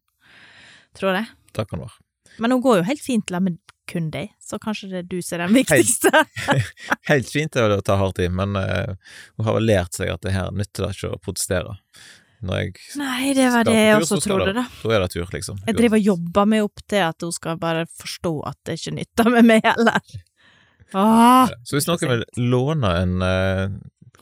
tror 0.97 1.17
jeg. 1.17 1.29
Det 1.55 1.65
kan 1.69 1.83
være. 1.83 1.97
Men 2.39 2.55
hun 2.55 2.63
går 2.63 2.79
jo 2.81 2.87
helt 2.87 3.03
fint 3.03 3.29
sammen 3.29 3.57
med 3.57 3.75
kun 3.89 4.11
deg, 4.13 4.29
så 4.37 4.59
kanskje 4.61 4.91
det 4.91 4.99
er 5.01 5.09
du 5.09 5.17
som 5.25 5.39
er 5.39 5.47
den 5.47 5.55
viktigste. 5.57 6.11
Helt 7.09 7.29
fint 7.35 7.57
er 7.57 7.71
det 7.71 7.79
å 7.81 7.85
ta 7.85 7.97
hardt 7.97 8.21
i, 8.21 8.29
men 8.29 8.53
uh, 8.53 8.93
hun 9.37 9.47
har 9.47 9.57
vel 9.57 9.65
lært 9.65 9.97
seg 9.97 10.11
at 10.13 10.21
det 10.25 10.35
her 10.35 10.51
nytter 10.53 10.85
det 10.85 10.91
ikke 10.93 11.13
å 11.15 11.21
protestere. 11.25 11.73
Når 12.45 12.61
jeg 12.61 12.73
Nei, 13.01 13.33
det 13.35 13.49
var 13.51 13.67
det 13.67 13.75
jeg 13.75 13.95
tur, 13.97 14.05
også 14.05 14.19
trodde, 14.23 14.53
da. 14.55 14.63
Da 14.69 14.93
er 14.95 15.03
det 15.03 15.09
tur, 15.11 15.27
liksom. 15.33 15.57
Jeg 15.67 15.75
driver 15.75 15.99
og 15.99 16.09
jobber 16.13 16.51
meg 16.53 16.67
opp 16.69 16.83
til 16.87 17.03
at 17.03 17.25
hun 17.25 17.33
skal 17.35 17.59
bare 17.59 17.83
forstå 17.99 18.33
at 18.47 18.59
det 18.69 18.77
ikke 18.79 18.95
nytter 19.01 19.31
med 19.33 19.49
meg 19.49 19.65
heller. 19.65 20.19
Åh, 20.93 21.51
Så 21.67 21.77
hvis 21.77 21.89
noen 21.89 22.13
vil 22.13 22.23
låne 22.53 22.93
en 23.01 23.25
uh, 23.25 23.65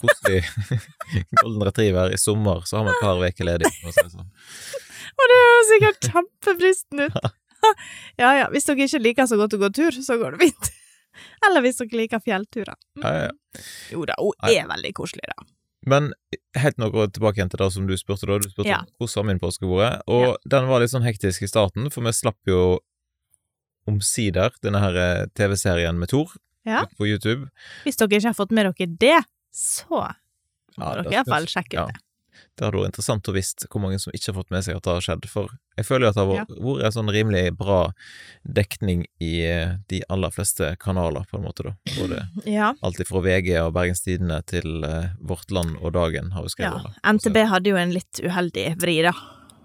koselig 0.01 0.41
golden 1.43 1.67
retriever 1.69 2.15
i 2.15 2.17
sommer, 2.17 2.65
så 2.65 2.79
har 2.79 2.87
vi 2.87 2.95
et 2.95 3.03
par 3.03 3.21
uker 3.21 3.51
ledig. 3.51 3.71
det 3.85 4.09
sånn. 4.15 4.31
Og 5.13 5.29
det 5.31 5.37
høres 5.43 5.69
sikkert 5.73 6.09
kjempefristende 6.13 7.09
ut. 7.11 7.19
Ja 8.21 8.29
ja, 8.37 8.43
hvis 8.53 8.67
dere 8.67 8.85
ikke 8.85 8.99
liker 9.01 9.25
så 9.27 9.35
godt 9.39 9.55
å 9.57 9.59
gå 9.59 9.67
tur, 9.73 9.91
så 9.91 10.15
går 10.21 10.35
det 10.37 10.45
fint. 10.45 10.67
Eller 11.47 11.63
hvis 11.65 11.79
dere 11.81 11.97
liker 11.99 12.21
fjellturer. 12.23 12.77
Ja, 13.01 13.11
ja, 13.15 13.23
ja. 13.27 13.63
Jo 13.91 14.05
da, 14.07 14.15
hun 14.21 14.45
er 14.47 14.69
veldig 14.69 14.91
koselig, 14.95 15.25
da. 15.31 15.47
Men 15.89 16.11
helt 16.57 16.77
noe 16.81 17.07
tilbake 17.11 17.39
igjen 17.41 17.49
til 17.51 17.59
det 17.63 17.67
som 17.73 17.87
du 17.89 17.95
spurte 17.97 18.29
da. 18.29 18.37
Du 18.43 18.47
spurte 18.51 18.69
Ja. 18.69 18.79
hvordan 19.01 19.19
har 19.23 19.27
min 19.31 19.41
påske 19.41 19.67
vært, 19.69 20.05
og 20.07 20.37
den 20.45 20.69
var 20.69 20.83
litt 20.83 20.93
sånn 20.93 21.05
hektisk 21.05 21.43
i 21.47 21.49
starten, 21.49 21.89
for 21.91 22.05
vi 22.05 22.13
slapp 22.15 22.37
jo 22.49 22.61
omsider 23.87 24.53
denne 24.63 24.81
her 24.83 24.97
eh, 25.01 25.25
TV-serien 25.37 25.97
med 25.99 26.11
Thor 26.13 26.33
Ja. 26.67 26.85
på 26.99 27.07
YouTube. 27.07 27.49
Hvis 27.85 27.95
dere 27.99 28.17
ikke 28.19 28.31
har 28.33 28.37
fått 28.37 28.51
med 28.55 28.67
dere 28.69 28.87
det, 28.99 29.19
så 29.55 29.87
må 30.77 30.83
Ja, 30.83 31.01
dere 31.01 31.13
iallfall 31.15 31.47
sjekke 31.49 31.79
ut 31.87 31.93
det. 31.93 32.01
Det 32.57 32.65
hadde 32.65 32.79
vært 32.79 32.89
interessant 32.89 33.27
å 33.29 33.33
visst 33.35 33.65
hvor 33.69 33.81
mange 33.83 33.99
som 34.01 34.13
ikke 34.15 34.31
har 34.31 34.37
fått 34.39 34.53
med 34.53 34.63
seg 34.65 34.77
at 34.79 34.85
det 34.87 34.93
har 34.95 35.03
skjedd, 35.05 35.27
for 35.29 35.51
jeg 35.77 35.85
føler 35.85 36.07
jo 36.07 36.09
at 36.09 36.15
det 36.17 36.23
har 36.23 36.29
vært, 36.31 36.85
en 36.87 36.95
sånn 36.95 37.11
rimelig 37.13 37.43
bra 37.59 37.79
dekning 38.57 39.03
i 39.21 39.31
eh, 39.45 39.75
de 39.91 39.99
aller 40.09 40.33
fleste 40.33 40.71
kanaler, 40.81 41.27
på 41.29 41.37
en 41.37 41.45
måte, 41.45 41.67
da. 41.69 41.75
Både 41.99 42.23
Ja. 42.57 42.71
alt 42.81 43.01
fra 43.09 43.21
VG 43.25 43.51
og 43.61 43.73
Bergens 43.77 44.01
Tidende 44.05 44.39
til 44.49 44.83
eh, 44.87 45.11
Vårt 45.19 45.53
Land 45.53 45.77
og 45.81 45.93
Dagen 45.97 46.31
har 46.33 46.47
jo 46.47 46.53
skrevet 46.53 46.87
ja. 46.89 47.13
NTB 47.13 47.37
hadde 47.51 47.73
jo 47.73 47.77
en 47.81 47.93
litt 47.95 48.23
uheldig 48.23 48.67
vri, 48.81 48.97
da. 49.05 49.13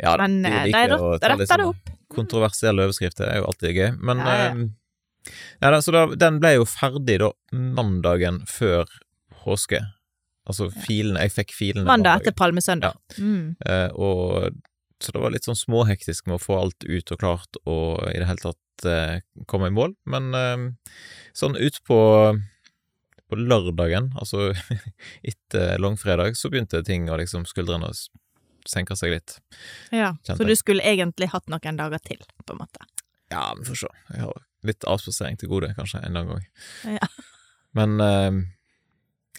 Ja, 0.02 0.16
Men 0.20 0.40
de 0.42 0.50
eh, 0.52 0.62
de 0.68 0.84
litt 0.92 1.24
retta 1.24 1.36
det 1.40 1.48
sånne 1.48 1.70
opp. 1.72 1.90
Kontroversielle 2.12 2.84
overskrifter 2.84 3.28
er 3.30 3.40
jo 3.40 3.48
alltid 3.48 3.76
gøy, 3.78 3.90
men 4.04 4.20
Ja, 4.20 4.36
ja. 4.36 4.52
eh, 4.52 4.62
Ja, 5.62 5.70
da, 5.70 5.78
så 5.80 5.92
da, 5.94 6.00
den 6.18 6.40
ble 6.42 6.56
jo 6.58 6.64
ferdig 6.66 7.20
da 7.22 7.28
mandagen 7.54 8.40
før 8.50 8.88
påske. 9.44 9.78
Altså 10.48 10.68
filene 10.74 11.22
Jeg 11.22 11.34
fikk 11.36 11.52
filene 11.54 11.86
Mandag 11.86 12.22
etter 12.22 12.34
palmesøndag. 12.34 12.96
Ja. 13.14 13.22
Mm. 13.22 13.54
Eh, 13.62 13.90
og 13.94 14.50
så 15.02 15.14
det 15.14 15.22
var 15.22 15.34
litt 15.34 15.46
sånn 15.48 15.58
småhektisk 15.58 16.28
med 16.30 16.38
å 16.38 16.42
få 16.42 16.60
alt 16.60 16.86
ut 16.86 17.10
og 17.14 17.18
klart 17.18 17.58
og 17.64 18.04
i 18.12 18.20
det 18.20 18.28
hele 18.28 18.42
tatt 18.42 18.86
eh, 18.86 19.44
komme 19.50 19.70
i 19.70 19.74
mål. 19.74 19.96
Men 20.06 20.30
eh, 20.38 20.66
sånn 21.34 21.58
utpå 21.58 21.98
på 23.32 23.38
lørdagen, 23.40 24.10
altså 24.20 24.50
etter 25.30 25.78
langfredag, 25.80 26.36
så 26.36 26.50
begynte 26.52 26.82
ting 26.86 27.08
å 27.10 27.16
liksom 27.16 27.46
skuldrene 27.48 27.88
å 27.88 27.96
senke 28.68 28.96
seg 28.98 29.16
litt. 29.16 29.38
Ja, 29.90 30.12
Kjente 30.20 30.42
så 30.42 30.48
du 30.48 30.54
skulle 30.58 30.84
egentlig 30.86 31.30
hatt 31.32 31.48
noen 31.50 31.80
dager 31.80 32.02
til, 32.04 32.20
på 32.44 32.54
en 32.54 32.60
måte. 32.60 32.84
Ja, 33.32 33.46
vi 33.58 33.64
får 33.66 33.86
se. 33.86 33.92
Jeg 34.12 34.26
har 34.26 34.42
litt 34.68 34.86
avspasering 34.86 35.40
til 35.40 35.50
gode, 35.50 35.72
kanskje, 35.78 36.02
en 36.04 36.18
gang. 36.20 36.44
Ja. 36.86 37.08
Men 37.78 37.96
eh, 38.04 38.42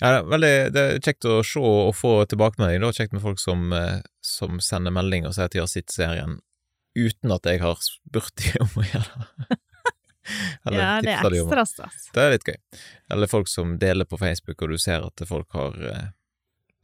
ja, 0.01 0.09
det, 0.15 0.21
veldig, 0.31 0.53
det 0.73 0.81
er 0.83 0.99
kjekt 1.05 1.27
å 1.29 1.35
se 1.45 1.61
og 1.61 1.93
få 1.95 2.13
tilbakemelding. 2.31 2.81
Det 2.81 2.89
er 2.89 2.97
kjekt 3.03 3.13
med 3.13 3.23
folk 3.25 3.39
som, 3.41 3.67
eh, 3.77 3.99
som 4.25 4.59
sender 4.63 4.91
melding 4.95 5.27
og 5.29 5.35
sier 5.35 5.45
at 5.49 5.53
de 5.55 5.61
har 5.61 5.69
sett 5.71 5.93
serien 5.93 6.39
uten 6.97 7.31
at 7.33 7.45
jeg 7.49 7.61
har 7.63 7.77
spurt 7.81 8.35
dem 8.41 8.65
om 8.67 8.81
å 8.81 8.87
gjøre 8.87 9.21
det. 9.49 9.59
Eller 10.65 10.79
ja, 10.79 10.89
det 11.03 11.13
er 11.17 11.35
ekstra 11.35 11.63
stas. 11.67 12.05
Det 12.15 12.21
er 12.23 12.35
litt 12.35 12.45
gøy. 12.47 12.59
Eller 13.11 13.27
folk 13.31 13.49
som 13.51 13.73
deler 13.81 14.07
på 14.07 14.17
Facebook, 14.21 14.61
og 14.63 14.71
du 14.71 14.77
ser 14.79 15.03
at 15.03 15.23
folk 15.27 15.49
har 15.57 15.75
eh, 15.89 16.05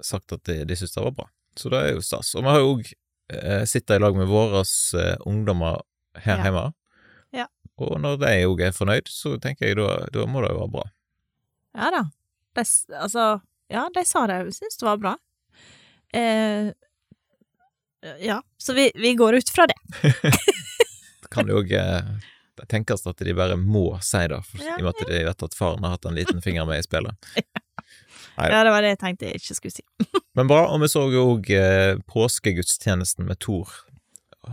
sagt 0.03 0.33
at 0.35 0.43
de, 0.49 0.57
de 0.67 0.75
syns 0.79 0.95
det 0.97 1.05
var 1.05 1.15
bra. 1.21 1.27
Så 1.59 1.71
det 1.71 1.79
er 1.79 1.93
jo 1.95 2.03
stas. 2.03 2.33
Og 2.35 2.43
vi 2.45 2.51
har 2.51 2.59
jo 2.59 2.73
òg 2.73 2.89
eh, 2.91 3.63
sittet 3.69 3.95
i 3.95 4.03
lag 4.03 4.17
med 4.17 4.27
våre 4.29 4.61
eh, 4.65 5.15
ungdommer 5.29 5.79
her 6.19 6.35
Ja. 6.41 6.43
hjemme. 6.49 6.65
Ja. 7.35 7.45
Og 7.79 7.95
når 8.03 8.17
de 8.25 8.33
òg 8.49 8.65
er 8.67 8.75
fornøyd, 8.75 9.07
så 9.07 9.37
tenker 9.39 9.69
jeg 9.69 9.79
da, 9.79 9.87
da 10.11 10.25
må 10.27 10.43
det 10.43 10.51
jo 10.51 10.59
være 10.65 10.73
bra. 10.75 10.85
Ja 11.79 11.91
da. 11.95 12.03
De, 12.59 12.95
altså, 12.99 13.25
ja, 13.73 13.87
de 13.95 14.03
sa 14.05 14.25
det, 14.29 14.37
jeg 14.45 14.57
syns 14.59 14.79
det 14.81 14.87
var 14.89 15.01
bra. 15.01 15.15
Eh, 16.13 16.69
ja, 18.23 18.41
så 18.57 18.73
vi, 18.77 18.91
vi 18.95 19.13
går 19.19 19.39
ut 19.41 19.49
fra 19.55 19.65
det. 19.67 19.79
Det 21.21 21.29
kan 21.35 21.49
jo 21.51 21.59
eh, 21.61 22.05
tenkes 22.71 23.03
at 23.07 23.19
de 23.21 23.33
bare 23.37 23.53
må 23.59 23.83
si 24.01 24.21
det, 24.31 24.39
for, 24.47 24.63
Ja. 24.65 24.77
i 24.79 24.81
og 24.81 24.87
med 24.87 24.95
at 24.95 25.03
de 25.11 25.19
vet 25.27 25.43
at 25.45 25.53
faren 25.57 25.83
har 25.85 25.93
hatt 25.97 26.07
en 26.09 26.15
liten 26.17 26.41
finger 26.41 26.65
med 26.65 26.79
i 26.81 26.85
spillet. 26.87 27.13
Nei. 28.39 28.47
Ja, 28.49 28.63
det 28.65 28.71
var 28.73 28.81
det 28.81 28.93
jeg 28.95 28.99
tenkte 29.03 29.27
jeg 29.29 29.41
ikke 29.41 29.57
skulle 29.59 29.75
si. 29.75 29.85
Men 30.39 30.49
bra, 30.49 30.63
og 30.73 30.81
vi 30.81 30.89
så 30.89 31.03
jo 31.13 31.25
òg 31.35 31.51
eh, 31.53 31.99
påskegudstjenesten 32.09 33.27
med 33.29 33.37
Tor 33.43 33.69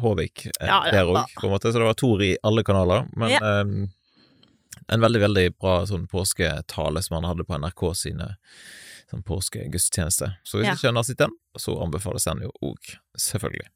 Håvik 0.03 0.49
eh, 0.51 0.67
Ja, 0.69 0.83
der 0.93 1.07
òg, 1.15 1.23
på 1.39 1.47
en 1.49 1.55
måte, 1.55 1.71
så 1.73 1.79
det 1.81 1.87
var 1.89 1.97
Tor 1.97 2.23
i 2.27 2.35
alle 2.45 2.67
kanaler. 2.67 3.07
Men 3.17 3.33
Ja. 3.39 3.41
eh, 3.41 3.65
en 4.89 5.01
veldig, 5.01 5.21
veldig 5.21 5.47
bra 5.59 5.81
sånn 5.87 6.07
påsketale 6.09 7.03
som 7.03 7.17
han 7.21 7.25
hadde 7.31 7.45
på 7.49 7.59
NRK 7.59 7.83
sine 7.99 8.37
sånn 9.11 9.23
påskegudstjeneste. 9.27 10.33
Så 10.45 10.59
hvis 10.59 10.67
Ja. 10.67 10.75
ikke 10.75 10.89
han 10.89 10.97
har 10.97 11.05
sett 11.05 11.19
den, 11.19 11.31
så 11.59 11.77
anbefales 11.83 12.25
den 12.25 12.43
jo 12.43 12.51
òg, 12.63 12.97
selvfølgelig. 13.17 13.69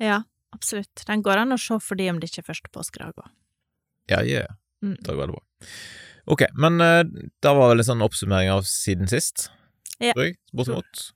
Ja, 0.00 0.22
absolutt. 0.52 1.04
Den 1.06 1.22
går 1.22 1.38
an 1.38 1.52
å 1.52 1.58
se 1.58 1.74
fordi 1.80 2.08
om 2.10 2.20
det 2.20 2.30
ikke 2.30 2.44
er 2.44 2.52
første 2.54 2.70
påskedag 2.72 3.14
òg. 3.16 3.30
Ja, 4.08 4.20
ja, 4.22 4.46
Mm. 4.82 4.96
det 5.02 5.08
er 5.08 5.16
veldig 5.16 5.32
bra. 5.32 5.42
Ok, 6.28 6.42
men 6.54 6.80
uh, 6.80 7.02
det 7.04 7.52
var 7.56 7.68
vel 7.70 7.78
en 7.78 7.84
sånn 7.84 8.02
oppsummering 8.02 8.50
av 8.50 8.62
siden 8.64 9.08
sist, 9.08 9.48
Ja. 10.00 10.12
tror 10.12 10.24
jeg, 10.24 10.36
bortimot. 10.54 11.12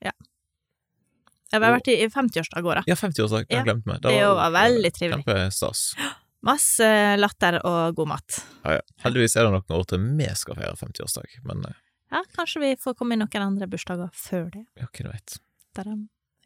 Jeg 1.53 1.61
har 1.61 1.73
vært 1.81 1.89
i 1.89 1.97
i 2.05 2.07
50-årsdag 2.09 2.63
òg, 2.65 2.75
da. 2.79 2.83
Ja, 2.87 2.95
50-årsdag, 2.95 3.49
det 3.49 3.57
Ja, 3.59 3.65
glemte 3.65 3.85
vi. 3.91 3.99
det 4.09 4.21
jo, 4.23 4.35
var 4.37 4.51
veldig 4.53 4.93
trivelig. 4.95 5.25
Kjempestas. 5.25 5.95
Masse 6.47 6.87
latter 7.21 7.59
og 7.69 7.95
god 7.99 8.09
mat. 8.15 8.39
Ja, 8.65 8.79
ja. 8.79 8.85
Heldigvis 9.05 9.35
er 9.37 9.45
det 9.45 9.53
noen 9.59 9.75
år 9.77 9.85
til 9.91 10.05
vi 10.17 10.29
skal 10.41 10.57
feire 10.57 10.77
50-årsdag, 10.81 11.35
men 11.45 11.65
eh, 11.69 11.75
Ja, 12.11 12.23
kanskje 12.37 12.63
vi 12.65 12.71
får 12.81 12.97
komme 12.99 13.15
i 13.15 13.21
noen 13.21 13.45
andre 13.45 13.69
bursdager 13.71 14.09
før 14.17 14.49
det. 14.55 14.65
ja, 14.81 14.87
hvem 14.97 15.13
vet. 15.13 15.39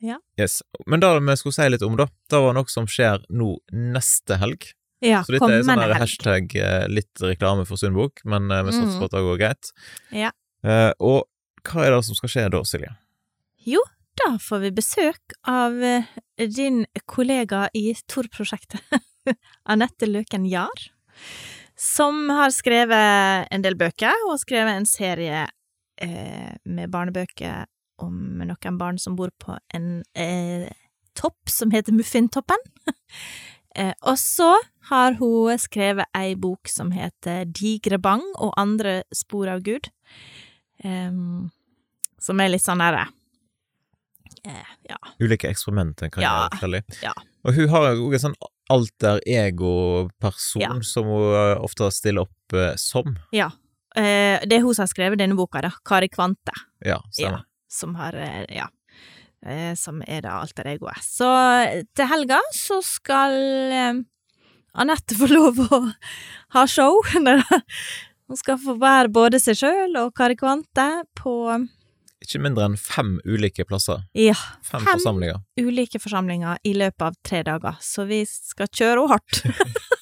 Ja. 0.05 0.19
Yes. 0.39 0.59
Men 0.87 1.01
det 1.01 1.09
vi 1.23 1.37
skulle 1.41 1.55
si 1.57 1.69
litt 1.71 1.83
om, 1.87 1.95
da, 1.97 2.09
det 2.31 2.41
var 2.43 2.53
noe 2.59 2.69
som 2.69 2.87
skjer 2.91 3.23
nå 3.33 3.55
neste 3.73 4.37
helg. 4.43 4.67
Ja, 5.05 5.23
Så 5.25 5.33
dette 5.35 5.47
er 5.49 5.63
sånn 5.63 5.71
kommende 5.77 5.95
her 5.95 6.01
hashtag 6.03 6.55
eh, 6.57 6.85
litt 6.89 7.21
reklame 7.23 7.65
for 7.69 7.77
Sundbok, 7.81 8.21
men 8.25 8.51
eh, 8.51 8.63
vi 8.67 8.73
satser 8.75 8.95
Mm. 8.95 9.01
på 9.01 9.05
at 9.09 9.15
det 9.17 9.23
går 9.29 9.39
greit. 9.41 9.73
Ja. 10.13 10.31
Eh, 10.65 10.93
og 11.01 11.25
hva 11.65 11.87
er 11.87 11.95
det 11.95 12.05
som 12.05 12.17
skal 12.19 12.29
skje 12.35 12.45
da, 12.53 12.61
Silje? 12.69 12.93
Jo, 13.65 13.81
Da 14.17 14.37
får 14.39 14.61
vi 14.63 14.71
besøk 14.71 15.33
av 15.51 15.73
din 16.39 16.85
kollega 17.11 17.65
i 17.75 17.95
Tor-prosjektet, 18.07 18.79
Anette 19.73 20.07
Løken 20.11 20.47
Jahr, 20.51 20.85
som 21.79 22.29
har 22.31 22.53
skrevet 22.55 23.49
en 23.51 23.63
del 23.65 23.77
bøker, 23.77 24.13
Hun 24.25 24.33
har 24.35 24.41
skrevet 24.43 24.77
en 24.79 24.87
serie 24.89 25.43
eh, 26.03 26.53
med 26.65 26.91
barnebøker 26.93 27.65
om 28.03 28.15
noen 28.43 28.79
barn 28.79 28.99
som 28.99 29.17
bor 29.17 29.31
på 29.39 29.57
en 29.75 30.03
eh, 30.19 30.69
topp 31.15 31.51
som 31.51 31.71
heter 31.75 31.95
Muffintoppen. 31.95 32.59
eh, 33.79 33.93
og 34.03 34.19
så 34.19 34.53
har 34.91 35.15
hun 35.21 35.59
skrevet 35.63 36.07
ei 36.19 36.35
bok 36.35 36.69
som 36.71 36.91
heter 36.95 37.45
Digre 37.47 37.99
bang 38.03 38.23
og 38.39 38.55
andre 38.61 39.03
spor 39.15 39.49
av 39.53 39.63
Gud, 39.67 39.91
em, 40.85 41.51
som 42.21 42.41
er 42.43 42.51
litt 42.55 42.65
sånn 42.65 42.83
derre 42.83 43.07
eh, 44.45 44.73
ja. 44.91 44.99
Ulike 45.23 45.49
eksperimenter 45.51 46.11
kan 46.13 46.25
Ja, 46.25 46.35
gjøre 46.35 46.51
forskjellig. 46.59 46.83
ja. 47.05 47.15
Og 47.45 47.55
hun 47.59 47.69
har 47.73 47.91
òg 47.95 48.15
en 48.19 48.23
sånn 48.27 48.37
alter 48.73 49.21
ego-person 49.27 50.63
Ja. 50.63 50.71
som 50.83 51.05
hun 51.11 51.35
eh, 51.35 51.59
ofte 51.65 51.91
stiller 51.93 52.25
opp 52.27 52.53
eh, 52.57 52.73
som. 52.81 53.17
Ja. 53.35 53.51
Eh, 53.97 54.41
det 54.47 54.57
er 54.59 54.65
hun 54.65 54.75
som 54.75 54.83
har 54.87 54.91
skrevet 54.93 55.19
denne 55.21 55.37
boka, 55.39 55.61
da. 55.63 55.71
Kari 55.85 56.09
Kvante. 56.09 56.55
Ja, 56.85 57.01
stemmer. 57.13 57.45
Som 57.71 57.95
har 58.01 58.15
eh, 58.15 58.45
Ja. 58.55 58.69
Eh, 59.47 59.75
som 59.77 59.99
er 60.09 60.23
da 60.25 60.39
alter 60.41 60.65
egoet. 60.73 61.03
Så 61.05 61.29
til 61.95 62.07
helga 62.09 62.39
så 62.57 62.79
skal 62.83 63.35
eh, 63.77 63.99
Anette 64.75 65.15
få 65.21 65.29
lov 65.29 65.61
å 65.69 65.81
ha 66.57 66.67
show. 66.67 66.97
Hun 68.25 68.37
skal 68.41 68.57
få 68.59 68.79
være 68.81 69.13
både 69.13 69.37
seg 69.43 69.59
sjøl 69.61 69.99
og 70.01 70.15
Kari 70.17 70.35
Kvante 70.41 70.87
på 71.21 71.35
Ikke 72.23 72.41
mindre 72.41 72.65
enn 72.69 72.77
fem 72.81 73.17
ulike 73.27 73.65
plasser. 73.69 74.05
ja, 74.15 74.35
Fem, 74.63 74.81
Fem? 74.81 74.95
forsamlinger. 74.95 75.43
ulike 75.61 75.99
forsamlinger 76.01 76.59
i 76.65 76.73
løpet 76.75 77.03
av 77.03 77.15
tre 77.27 77.43
dager. 77.43 77.77
Så 77.81 78.07
vi 78.09 78.23
skal 78.27 78.69
kjøre 78.73 79.01
henne 79.03 79.17
hardt. 79.17 79.43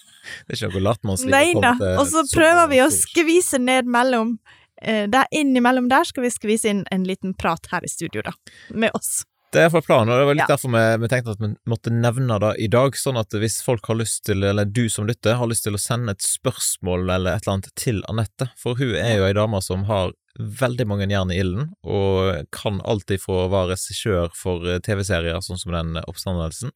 Det 0.47 0.55
er 0.55 0.67
ikke 0.69 0.75
noe 0.77 0.85
latmannsliv. 0.87 1.31
Nei 1.35 1.53
da. 1.61 1.73
Og 1.99 2.07
så 2.09 2.23
så 2.25 2.39
prøver 2.39 2.69
vi 2.71 2.79
å 2.81 2.87
skvise 2.95 3.59
ned 3.61 3.89
mellom 3.91 4.37
eh, 4.81 5.05
Der 5.11 5.27
innimellom 5.35 5.89
der 5.91 6.07
skal 6.09 6.23
vi 6.25 6.31
skvise 6.33 6.71
inn 6.71 6.85
en 6.95 7.05
liten 7.05 7.35
prat 7.35 7.67
her 7.73 7.85
i 7.85 7.91
studio, 7.91 8.23
da. 8.25 8.33
Med 8.71 8.95
oss. 8.95 9.25
Det 9.53 9.61
er 9.61 9.67
iallfall 9.67 9.83
planen, 9.85 10.09
og 10.15 10.23
det 10.23 10.27
var 10.31 10.35
litt 10.39 10.47
Ja. 10.47 10.55
derfor 10.55 10.73
vi, 10.73 10.85
vi 11.03 11.09
tenkte 11.13 11.35
at 11.35 11.43
vi 11.43 11.51
måtte 11.69 11.91
nevne 11.93 12.39
det 12.41 12.53
i 12.65 12.69
dag, 12.73 12.95
sånn 12.97 13.19
at 13.21 13.35
hvis 13.37 13.59
folk 13.67 13.85
har 13.91 13.99
lyst 14.01 14.23
til, 14.25 14.41
eller 14.49 14.65
du 14.65 14.87
som 14.89 15.05
lytter, 15.11 15.35
har 15.37 15.51
lyst 15.51 15.67
til 15.67 15.77
å 15.77 15.83
sende 15.83 16.15
et 16.17 16.25
spørsmål 16.25 17.11
eller 17.13 17.35
et 17.37 17.43
eller 17.45 17.59
annet 17.59 17.69
til 17.77 18.01
Anette, 18.09 18.49
for 18.57 18.79
hun 18.81 18.95
er 18.97 19.19
jo 19.19 19.27
ei 19.29 19.35
dame 19.37 19.61
som 19.61 19.85
har 19.91 20.15
veldig 20.39 20.87
mange 20.89 21.09
jern 21.11 21.33
i 21.33 21.39
ilden, 21.43 21.73
og 21.85 22.49
kan 22.55 22.81
alltid 22.89 23.21
få 23.21 23.47
være 23.53 23.75
regissør 23.75 24.33
for 24.37 24.65
eh, 24.69 24.81
TV-serier, 24.85 25.41
sånn 25.45 25.61
som 25.61 25.75
den 25.75 26.01
Oppstandelsen, 26.07 26.73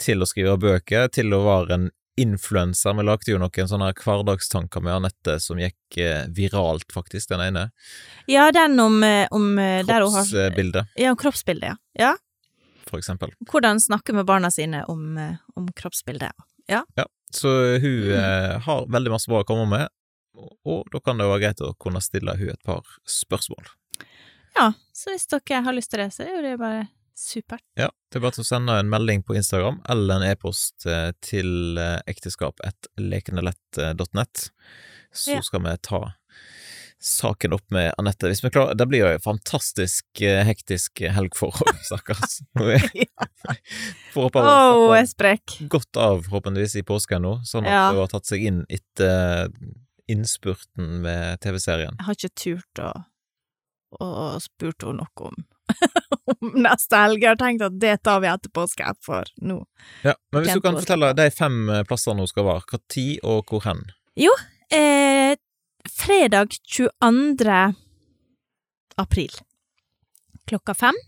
til 0.00 0.22
å 0.22 0.28
skrive 0.28 0.58
bøker, 0.60 1.08
til 1.12 1.32
å 1.32 1.42
være 1.46 1.78
en 1.78 1.90
influenser. 2.20 2.92
Vi 2.98 3.06
lagde 3.08 3.32
jo 3.32 3.38
noen 3.40 3.70
sånne 3.70 3.94
hverdagstanker 3.96 4.84
med 4.84 4.98
Anette 4.98 5.38
som 5.40 5.60
gikk 5.60 5.96
eh, 5.96 6.26
viralt, 6.36 6.90
faktisk, 6.92 7.30
den 7.32 7.46
ene. 7.46 7.64
Ja, 8.28 8.50
den 8.52 8.76
om, 8.82 9.00
eh, 9.06 9.24
om 9.32 9.56
Kroppsbildet, 9.88 10.92
Ja, 11.00 11.14
om 11.14 11.20
kroppsbildet, 11.20 11.72
ja. 11.72 12.12
ja. 12.12 12.12
for 12.90 13.00
eksempel. 13.00 13.32
Hvordan 13.48 13.80
snakke 13.80 14.12
med 14.16 14.28
barna 14.28 14.52
sine 14.52 14.84
om, 14.92 15.16
om 15.56 15.72
kroppsbildet. 15.76 16.36
Så 17.32 17.48
hun 17.80 18.12
mm. 18.12 18.60
har 18.66 18.84
veldig 18.92 19.10
masse 19.14 19.30
bra 19.32 19.40
å 19.40 19.46
komme 19.48 19.64
med, 19.70 19.88
og, 20.34 20.86
da 20.92 20.98
kan 21.04 21.18
det 21.20 21.26
være 21.28 21.40
greit 21.46 21.60
å 21.64 21.74
kunne 21.80 22.00
stille 22.04 22.36
hun 22.38 22.50
et 22.54 22.62
par 22.64 22.82
spørsmål. 23.08 23.66
Ja, 24.56 24.72
så 24.92 25.10
hvis 25.14 25.26
dere 25.32 25.62
har 25.64 25.72
lyst 25.76 25.90
til 25.92 26.00
det, 26.02 26.10
så 26.14 26.20
er 26.26 26.32
jo 26.36 26.42
det 26.44 26.58
bare 26.60 26.82
supert. 27.16 27.62
Ja, 27.78 27.88
det 28.10 28.16
er 28.18 28.22
bare 28.24 28.34
til 28.36 28.44
å 28.44 28.48
sende 28.48 28.78
en 28.80 28.90
melding 28.92 29.20
på 29.24 29.36
Instagram 29.36 29.78
eller 29.92 30.12
en 30.16 30.28
e-post 30.32 30.86
eh, 30.88 31.10
til 31.24 31.78
eh, 31.80 32.00
ekteskap1lekendelett.nett, 32.08 34.36
så 35.12 35.30
Ja. 35.36 35.42
skal 35.44 35.60
vi 35.62 35.76
ta 35.84 36.00
saken 37.02 37.52
opp 37.56 37.66
med 37.74 37.90
Anette. 37.98 38.28
Hvis 38.30 38.44
vi 38.44 38.50
klarer 38.54 38.74
Det 38.78 38.86
blir 38.86 38.98
jo 39.02 39.08
en 39.10 39.18
fantastisk 39.20 40.06
eh, 40.22 40.44
hektisk 40.46 41.00
helg 41.00 41.34
for 41.36 41.50
henne, 41.58 41.78
stakkars. 41.82 42.40
Får 44.14 44.22
håpe 44.28 44.38
Å, 44.38 44.42
hun 44.86 44.94
er 45.26 45.38
godt 45.68 45.96
av, 45.98 46.22
forhåpentligvis, 46.28 46.76
i 46.78 46.82
påsken 46.86 47.22
nå, 47.26 47.40
sånn 47.44 47.66
at 47.66 47.72
Ja. 47.72 47.88
hun 47.90 47.98
har 48.04 48.08
tatt 48.12 48.26
seg 48.30 48.38
inn 48.46 48.62
etter 48.70 49.48
innspurten 50.12 51.00
med 51.04 51.40
TV-serien. 51.44 51.96
Jeg 51.98 52.08
har 52.08 52.18
ikke 52.18 52.36
turt 52.44 52.84
å 52.84 52.92
å 54.00 54.38
spurt 54.40 54.86
henne 54.86 55.04
noe 55.04 55.28
om 55.28 55.42
om 56.32 56.54
neste 56.64 56.96
helg. 56.96 57.22
Jeg 57.22 57.34
har 57.34 57.40
tenkt 57.40 57.64
at 57.66 57.78
det 57.80 57.96
tar 58.06 58.22
vi 58.24 58.30
etter 58.30 58.52
påske, 58.54 58.86
for 59.04 59.28
nå 59.44 59.58
Ja, 60.06 60.14
men 60.32 60.44
hvis 60.44 60.58
du 60.58 60.64
kan 60.64 60.78
fortelle 60.78 61.12
de 61.18 61.28
fem 61.34 61.58
eh, 61.68 61.84
plassene 61.88 62.24
hun 62.24 62.30
skal 62.30 62.46
være, 62.48 62.80
tid 62.92 63.20
og 63.20 63.52
hvor 63.52 63.64
hen? 63.66 63.84
eh, 64.72 65.36
fredag 65.88 66.56
22. 66.68 67.58
april 69.02 69.40
klokka 70.48 70.74
fem, 70.76 70.98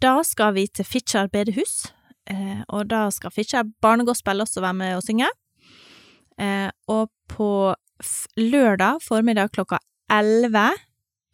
da 0.00 0.20
skal 0.24 0.54
vi 0.56 0.66
til 0.68 0.86
Fitjar 0.86 1.28
bedehus. 1.32 1.90
Eh, 2.30 2.62
og 2.68 2.86
da 2.88 3.08
skal 3.12 3.32
Fitjar 3.34 3.66
barnegospel 3.82 4.40
også 4.40 4.62
være 4.64 4.78
med 4.78 4.96
og 4.96 5.04
synge. 5.04 5.28
Eh, 6.40 6.70
og 6.88 7.10
på 7.28 7.74
lørdag 8.40 9.02
formiddag 9.04 9.52
klokka 9.54 9.80
elleve 10.10 10.70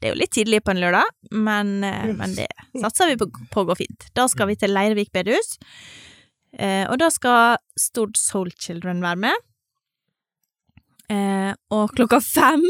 Det 0.00 0.08
er 0.08 0.12
jo 0.12 0.20
litt 0.20 0.34
tidlig 0.36 0.60
på 0.64 0.74
en 0.74 0.80
lørdag, 0.82 1.08
men, 1.32 1.78
yes. 1.80 2.16
men 2.18 2.34
det 2.36 2.48
satser 2.82 3.08
vi 3.08 3.16
på, 3.16 3.30
på 3.52 3.62
går 3.64 3.78
fint. 3.78 4.08
Da 4.12 4.26
skal 4.28 4.50
vi 4.50 4.58
til 4.60 4.74
Leirvik 4.76 5.08
bedehus. 5.14 5.56
Eh, 6.52 6.84
og 6.84 6.98
da 7.00 7.08
skal 7.12 7.56
Stord 7.80 8.18
Soul 8.20 8.50
Children 8.60 9.00
være 9.04 9.22
med. 9.24 9.46
Eh, 11.12 11.52
og 11.72 11.92
klokka 11.96 12.20
fem 12.20 12.64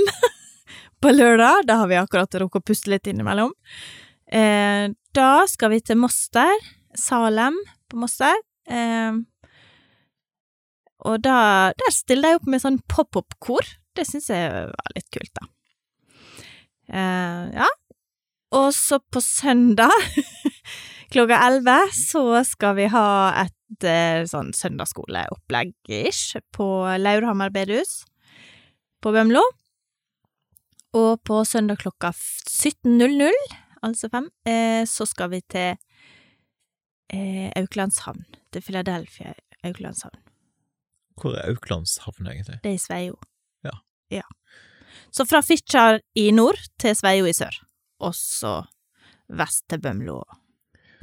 på 1.02 1.12
lørdag, 1.14 1.64
da 1.68 1.80
har 1.82 1.90
vi 1.90 1.98
akkurat 2.00 2.34
rukket 2.42 2.62
å 2.62 2.66
puste 2.70 2.92
litt 2.92 3.08
innimellom, 3.08 3.54
eh, 4.28 4.90
da 5.16 5.30
skal 5.48 5.72
vi 5.72 5.80
til 5.80 5.98
Moster, 6.00 6.52
Salem 6.96 7.56
på 7.88 8.00
Moster. 8.02 8.36
Eh, 8.68 9.22
og 11.06 11.22
da, 11.22 11.72
der 11.78 11.94
stiller 11.94 12.34
de 12.34 12.40
opp 12.40 12.48
med 12.50 12.62
sånn 12.62 12.80
pop-up-kor. 12.90 13.64
Det 13.96 14.04
syns 14.04 14.28
jeg 14.32 14.50
var 14.52 14.94
litt 14.96 15.08
kult, 15.14 15.32
da. 15.38 15.46
Eh, 16.92 17.42
ja. 17.56 17.68
Og 18.56 18.70
så 18.74 18.98
på 19.00 19.20
søndag 19.20 19.92
klokka 21.12 21.38
elleve 21.48 21.78
så 21.96 22.42
skal 22.46 22.76
vi 22.78 22.88
ha 22.92 23.08
et 23.42 23.86
eh, 23.88 24.22
sånn 24.28 24.52
søndagsskoleopplegg-ish 24.56 26.38
på 26.54 26.68
Laurhammer 27.02 27.50
bedehus 27.54 28.04
på 29.02 29.12
Bømlo. 29.14 29.42
Og 30.96 31.18
på 31.26 31.42
søndag 31.44 31.82
klokka 31.82 32.12
17.00, 32.14 33.34
altså 33.84 34.08
fem, 34.12 34.30
eh, 34.48 34.84
så 34.88 35.08
skal 35.08 35.34
vi 35.34 35.42
til 35.52 35.76
Auklandshavn. 37.56 38.24
Til 38.50 38.64
Philadelphia 38.64 39.34
Auklandshavn. 39.66 40.18
Hvor 41.20 41.36
er 41.36 41.52
Auklandshavn, 41.52 42.26
egentlig? 42.26 42.58
Det 42.64 42.72
er 42.72 42.78
i 42.78 42.82
Sveio. 42.82 43.18
Ja. 44.12 44.22
ja. 44.22 44.26
Så 45.10 45.26
fra 45.26 45.42
Fitjar 45.42 46.00
i 46.18 46.30
nord 46.34 46.58
til 46.80 46.96
Sveio 46.96 47.28
i 47.28 47.34
sør. 47.36 47.54
Og 48.04 48.14
så 48.16 48.60
vest 49.32 49.64
til 49.70 49.80
Bømlo. 49.82 50.20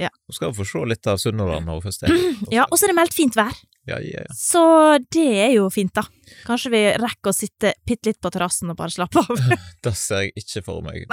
Nå 0.04 0.34
skal 0.34 0.52
vi 0.52 0.58
få 0.58 0.66
se 0.66 0.82
litt 0.90 1.08
av 1.08 1.20
Sunnhordland 1.22 1.70
hun 1.70 1.84
først. 1.84 2.08
Ja, 2.54 2.66
og 2.66 2.78
så 2.78 2.88
er 2.88 2.94
det 2.94 2.98
meldt 2.98 3.16
fint 3.16 3.38
vær. 3.38 3.54
Ja, 3.86 4.00
ja, 4.00 4.24
ja. 4.24 4.36
Så 4.38 4.64
det 5.12 5.28
er 5.44 5.52
jo 5.58 5.68
fint, 5.74 5.94
da. 5.96 6.06
Kanskje 6.48 6.72
vi 6.74 6.82
rekker 7.02 7.34
å 7.34 7.36
sitte 7.36 7.74
bitte 7.86 8.12
litt 8.12 8.22
på 8.24 8.32
terrassen 8.32 8.72
og 8.72 8.80
bare 8.80 8.96
slappe 8.96 9.24
av. 9.24 9.44
Det 9.84 9.94
ser 10.00 10.28
jeg 10.28 10.34
ikke 10.40 10.64
for 10.70 10.86
meg. 10.86 11.04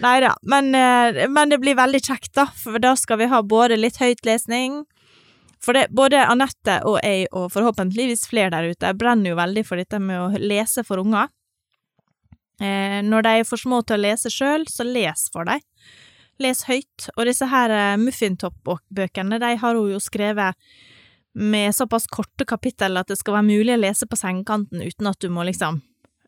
Nei 0.00 0.16
da, 0.24 0.34
men, 0.46 0.70
eh, 0.76 1.26
men 1.28 1.50
det 1.50 1.58
blir 1.62 1.78
veldig 1.78 2.02
kjekt, 2.04 2.32
da, 2.38 2.46
for 2.56 2.78
da 2.82 2.94
skal 2.96 3.20
vi 3.20 3.30
ha 3.32 3.42
både 3.42 3.80
litt 3.80 3.98
høytlesning 4.00 4.84
For 5.60 5.76
det, 5.76 5.90
både 5.92 6.22
Anette 6.24 6.78
og 6.88 6.98
jeg, 7.04 7.26
og 7.36 7.50
forhåpentligvis 7.52 8.24
flere 8.30 8.52
der 8.54 8.70
ute, 8.72 8.94
brenner 8.96 9.34
jo 9.34 9.40
veldig 9.40 9.64
for 9.68 9.80
dette 9.80 10.00
med 10.00 10.16
å 10.20 10.40
lese 10.40 10.84
for 10.86 11.02
unger. 11.02 11.28
Eh, 12.60 13.00
når 13.04 13.24
de 13.24 13.34
er 13.40 13.48
for 13.48 13.60
små 13.60 13.80
til 13.84 13.98
å 13.98 14.04
lese 14.04 14.32
sjøl, 14.32 14.66
så 14.68 14.84
les 14.88 15.26
for 15.32 15.48
dem. 15.48 15.60
Les 16.40 16.64
høyt. 16.68 17.10
Og 17.16 17.28
disse 17.28 17.48
her 17.48 17.72
eh, 17.76 17.98
Muffintopp-bøkene, 18.00 19.40
de 19.40 19.52
har 19.60 19.76
hun 19.76 19.92
jo 19.92 20.00
skrevet 20.00 20.56
med 21.32 21.76
såpass 21.76 22.08
korte 22.10 22.44
kapittel 22.48 22.98
at 22.98 23.08
det 23.12 23.20
skal 23.20 23.38
være 23.38 23.48
mulig 23.52 23.76
å 23.76 23.80
lese 23.80 24.08
på 24.10 24.18
sengekanten 24.18 24.82
uten 24.82 25.06
at 25.06 25.20
du 25.22 25.28
må 25.30 25.44
liksom 25.46 25.78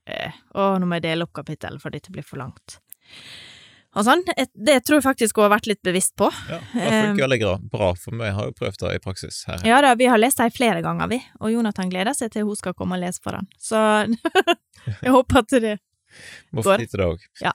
eh, 0.07 0.37
Å, 0.55 0.77
nå 0.79 0.87
må 0.87 1.01
jeg 1.01 1.09
dele 1.09 1.27
opp 1.27 1.35
kapittel, 1.41 1.81
for 1.83 1.95
dette 1.95 2.12
blir 2.15 2.27
for 2.27 2.41
langt. 2.45 2.79
Og 3.92 4.06
sånn. 4.06 4.22
Det 4.24 4.78
tror 4.87 4.98
jeg 4.98 5.05
faktisk 5.05 5.37
hun 5.37 5.46
har 5.46 5.52
vært 5.59 5.66
litt 5.68 5.83
bevisst 5.85 6.14
på. 6.16 6.31
Ja, 6.48 6.59
det 6.72 6.90
funker 6.90 7.26
veldig 7.26 7.40
bra- 7.42 7.59
bra, 7.74 7.90
for 8.00 8.16
meg 8.16 8.33
har 8.37 8.48
jo 8.48 8.55
prøvd 8.57 8.78
det 8.87 8.92
i 8.96 9.02
praksis 9.05 9.42
her. 9.48 9.64
Ja 9.68 9.83
da, 9.85 9.94
vi 10.00 10.09
har 10.09 10.20
lest 10.20 10.40
dem 10.40 10.52
flere 10.55 10.81
ganger, 10.85 11.11
vi, 11.12 11.18
og 11.40 11.52
Jonathan 11.52 11.92
gleder 11.92 12.16
seg 12.16 12.33
til 12.33 12.48
hun 12.48 12.57
skal 12.57 12.76
komme 12.78 12.96
og 12.96 13.05
lese 13.05 13.20
for 13.24 13.37
han. 13.37 13.50
Så 13.61 13.83
jeg 15.05 15.12
håper 15.12 15.42
at 15.42 15.59
det 15.61 15.74
Må 16.52 16.64
få 16.64 16.78
tid 16.81 16.92
til 16.92 17.02
det 17.05 17.11
òg. 17.11 17.28
Ja. 17.44 17.52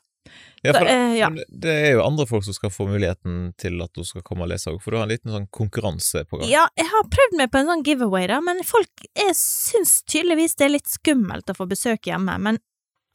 Ja, 0.66 0.74
for, 0.74 0.88
eh, 0.90 1.14
ja. 1.16 1.30
det 1.48 1.74
er 1.74 1.92
jo 1.96 2.04
andre 2.04 2.26
folk 2.28 2.44
som 2.44 2.56
skal 2.56 2.72
få 2.74 2.88
muligheten 2.90 3.54
til 3.62 3.78
at 3.84 3.94
du 3.96 4.04
skal 4.06 4.24
komme 4.26 4.44
og 4.44 4.50
lese 4.52 4.72
òg, 4.74 4.80
for 4.84 4.92
du 4.92 5.00
har 5.00 5.06
en 5.08 5.14
liten 5.14 5.32
sånn 5.32 5.46
konkurranse 5.54 6.26
på 6.28 6.42
gang. 6.42 6.50
Ja, 6.52 6.66
jeg 6.78 6.90
har 6.92 7.06
prøvd 7.14 7.38
meg 7.40 7.52
på 7.54 7.62
en 7.62 7.70
sånn 7.72 7.86
giveaway, 7.88 8.28
da, 8.30 8.42
men 8.44 8.60
folk 8.68 9.06
jeg 9.16 9.38
syns 9.40 10.02
tydeligvis 10.10 10.58
det 10.60 10.68
er 10.68 10.74
litt 10.76 10.92
skummelt 10.92 11.54
å 11.54 11.58
få 11.58 11.70
besøk 11.70 12.10
hjemme. 12.10 12.36
Men 12.44 12.60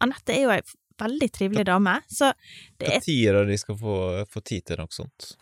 Anette 0.02 0.35
er 0.35 0.46
jo 0.46 0.54
ei 0.54 0.62
veldig 1.02 1.28
trivelig 1.34 1.66
dame, 1.68 1.98
så 2.10 2.32
det 2.80 2.98
er 2.98 3.32
Når 3.36 3.50
de 3.50 3.58
skal 3.60 3.78
få, 3.78 3.96
få 4.30 4.40
tid 4.40 4.66
til 4.70 4.80
noe 4.80 4.90
sånt? 4.94 5.32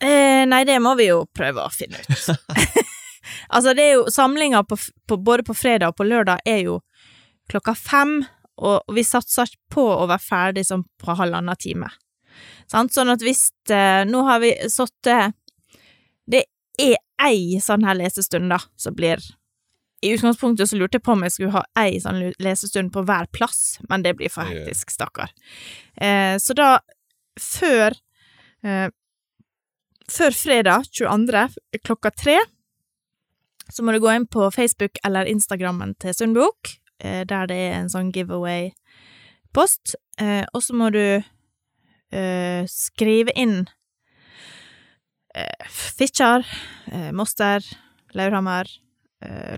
eh, 0.00 0.44
Nei, 0.48 0.64
det 0.68 0.80
må 0.82 0.94
vi 0.98 1.08
jo 1.10 1.24
prøve 1.32 1.64
å 1.64 1.72
finne 1.72 2.00
ut. 2.02 2.10
altså, 3.54 3.74
det 3.74 3.84
er 3.84 3.92
jo 3.98 4.06
Samlinga 4.12 4.64
på, 4.68 4.78
på, 5.08 5.16
både 5.16 5.46
på 5.46 5.56
fredag 5.56 5.92
og 5.92 6.00
på 6.00 6.08
lørdag 6.08 6.42
er 6.48 6.64
jo 6.66 6.80
klokka 7.52 7.74
fem, 7.76 8.22
og 8.64 8.94
vi 8.94 9.02
satser 9.04 9.50
på 9.72 9.82
å 9.82 10.06
være 10.06 10.22
ferdig 10.22 10.66
sånn 10.68 10.84
på 11.00 11.16
halvannen 11.18 11.58
time. 11.60 11.88
Sant? 12.70 12.94
Sånn 12.94 13.12
at 13.12 13.22
hvis 13.22 13.48
eh, 13.70 14.02
Nå 14.08 14.24
har 14.26 14.40
vi 14.42 14.48
sittet 14.72 15.36
Det 16.26 16.40
er 16.80 16.96
ei 17.22 17.60
sånn 17.62 17.84
her 17.86 17.94
lesestund, 17.98 18.48
da, 18.50 18.58
som 18.80 18.96
blir 18.96 19.22
I 20.04 20.12
utgangspunktet 20.12 20.68
så 20.68 20.76
lurte 20.76 20.98
jeg 20.98 21.04
på 21.06 21.14
om 21.14 21.22
jeg 21.24 21.32
skulle 21.32 21.54
ha 21.54 21.62
ei 21.80 21.96
sånn 22.02 22.20
lesestund 22.42 22.92
på 22.92 23.04
hver 23.08 23.28
plass, 23.32 23.78
men 23.88 24.04
det 24.04 24.16
blir 24.18 24.32
for 24.32 24.44
hektisk, 24.48 24.92
stakkar. 24.92 25.32
Eh, 25.96 26.36
så 26.42 26.56
da, 26.58 26.76
før 27.40 27.96
eh, 28.64 28.90
Før 30.04 30.34
fredag 30.36 30.84
22. 30.92 31.46
klokka 31.80 32.10
tre, 32.12 32.36
så 33.72 33.80
må 33.80 33.94
du 33.94 34.02
gå 34.04 34.10
inn 34.12 34.26
på 34.28 34.50
Facebook 34.52 34.98
eller 35.00 35.24
Instagrammen 35.24 35.94
til 35.96 36.12
Sundbok, 36.12 36.74
eh, 37.00 37.22
der 37.24 37.48
det 37.48 37.56
er 37.70 37.78
en 37.78 37.88
sånn 37.88 38.10
giveaway-post, 38.12 39.94
eh, 40.20 40.44
og 40.52 40.60
så 40.66 40.76
må 40.76 40.90
du 40.92 41.00
eh, 42.12 42.68
skrive 42.68 43.32
inn 43.32 43.62
eh, 45.32 45.72
Fitjar, 45.72 46.44
eh, 46.92 47.08
Moster, 47.16 47.64
Laurhammer, 48.12 48.68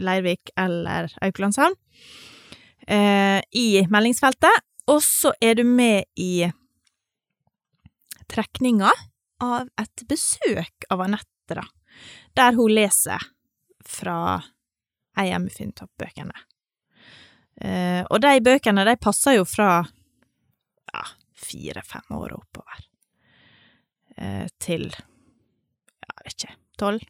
Leirvik 0.02 0.52
eller 0.57 1.11
Auklandshavn 1.24 1.76
eh, 2.87 3.40
i 3.50 3.68
meldingsfeltet, 3.90 4.64
og 4.90 5.02
så 5.02 5.33
er 5.42 5.59
du 5.59 5.64
med 5.66 6.07
i 6.14 6.46
trekninga 8.31 8.90
av 9.42 9.68
et 9.81 10.05
besøk 10.09 10.87
av 10.90 11.02
Anette, 11.07 11.59
da, 11.59 11.64
der 12.38 12.57
hun 12.59 12.72
leser 12.72 13.22
fra 13.87 14.18
ei 15.16 15.31
av 15.33 15.42
Muffintopp-bøkene. 15.44 16.37
Eh, 17.57 18.02
og 18.05 18.20
de 18.20 18.35
bøkene, 18.44 18.85
de 18.85 18.96
passer 19.00 19.38
jo 19.38 19.46
fra 19.48 19.79
ja, 19.81 21.05
fire-fem 21.46 22.16
år 22.18 22.37
oppover. 22.37 22.83
Eh, 24.16 24.46
til 24.61 24.88
ja, 24.90 26.11
jeg 26.11 26.26
vet 26.26 26.37
ikke, 26.37 26.57
tolv? 26.81 27.07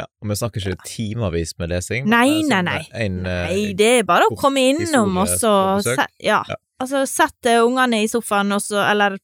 Ja, 0.00 0.06
og 0.22 0.30
vi 0.30 0.36
snakker 0.40 0.64
ikke 0.70 0.88
timevis 0.88 1.54
med 1.60 1.72
lesing. 1.74 2.08
Nei, 2.08 2.40
nei, 2.48 2.80
sånn 2.80 3.00
En, 3.04 3.18
eh, 3.26 3.40
Nei, 3.50 3.72
det 3.76 3.90
er 4.00 4.06
bare 4.08 4.30
å 4.30 4.36
komme 4.38 4.62
innom 4.72 5.18
og 5.20 5.28
så 5.28 5.52
Ja. 6.20 6.40
Ja. 6.48 6.58
Altså, 6.80 7.02
sette 7.04 7.58
ungene 7.60 7.98
i 8.00 8.08
sofaen, 8.08 8.54
og 8.56 8.62
så, 8.64 8.80
eller 8.88 9.18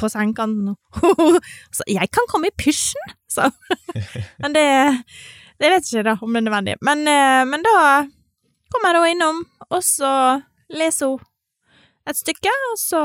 på 0.00 0.08
sengekanten. 0.12 0.74
Så 1.76 1.84
jeg 1.88 2.08
kan 2.12 2.28
komme 2.28 2.48
i 2.50 2.56
pysjen, 2.56 3.14
så. 3.28 3.50
Men 4.42 4.56
det 4.56 4.64
Det 5.60 5.68
vet 5.68 5.88
jeg 5.88 6.00
ikke, 6.00 6.06
da, 6.08 6.14
om 6.24 6.32
det 6.32 6.40
er 6.40 6.46
nødvendig. 6.46 6.76
Men, 6.84 7.02
eh, 7.08 7.42
men 7.44 7.64
da 7.64 7.72
kommer 8.72 8.96
hun 8.96 9.10
innom, 9.10 9.42
og 9.68 9.82
så 9.84 10.12
leser 10.72 11.10
hun 11.12 11.26
et 12.08 12.16
stykke, 12.16 12.54
og 12.70 12.78
så 12.80 13.02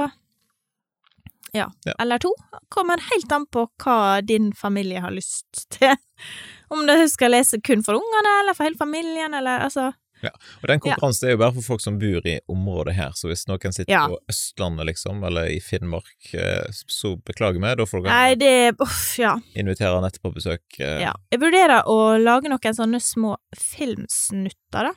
ja, 1.56 1.70
Ja. 1.88 1.94
eller 2.04 2.20
to. 2.22 2.34
Kommer 2.70 3.02
helt 3.12 3.32
an 3.32 3.46
på 3.52 3.66
hva 3.84 4.22
din 4.26 4.52
familie 4.54 5.02
har 5.04 5.12
lyst 5.16 5.66
til. 5.74 5.96
Om 6.74 6.86
du 6.88 6.96
skal 7.12 7.32
lese 7.32 7.62
kun 7.64 7.84
for 7.86 7.98
ungene, 8.00 8.40
eller 8.44 8.54
for 8.58 8.68
hele 8.68 8.78
familien, 8.80 9.34
eller 9.34 9.66
altså 9.70 9.94
ja. 10.24 10.30
Og 10.64 10.70
den 10.72 10.80
konkurransen 10.80 11.28
er 11.28 11.34
jo 11.36 11.38
bare 11.42 11.54
for 11.58 11.62
folk 11.76 11.82
som 11.84 11.98
bor 12.00 12.24
i 12.26 12.38
området 12.50 12.94
her, 12.96 13.12
så 13.14 13.28
hvis 13.30 13.44
noen 13.50 13.74
sitter 13.76 13.92
Ja. 13.94 14.06
på 14.10 14.16
Østlandet, 14.32 14.88
liksom, 14.88 15.20
eller 15.28 15.52
i 15.52 15.60
Finnmark, 15.62 16.16
eh, 16.34 16.64
så 16.72 17.12
beklager 17.28 17.60
vi, 17.62 17.74
da 17.76 17.86
får 17.86 18.02
dere 18.06 18.16
Nei, 18.16 18.36
det 18.40 18.80
Uff, 18.82 19.20
ja. 19.20 19.36
invitere 19.60 19.92
Anette 20.00 20.22
på 20.24 20.32
besøk. 20.34 20.64
eh, 20.80 21.04
ja. 21.04 21.12
Jeg 21.30 21.42
vurderer 21.44 21.84
å 21.92 22.16
lage 22.18 22.50
noen 22.50 22.74
sånne 22.80 23.02
små 23.04 23.36
filmsnutter, 23.60 24.90
da, 24.90 24.94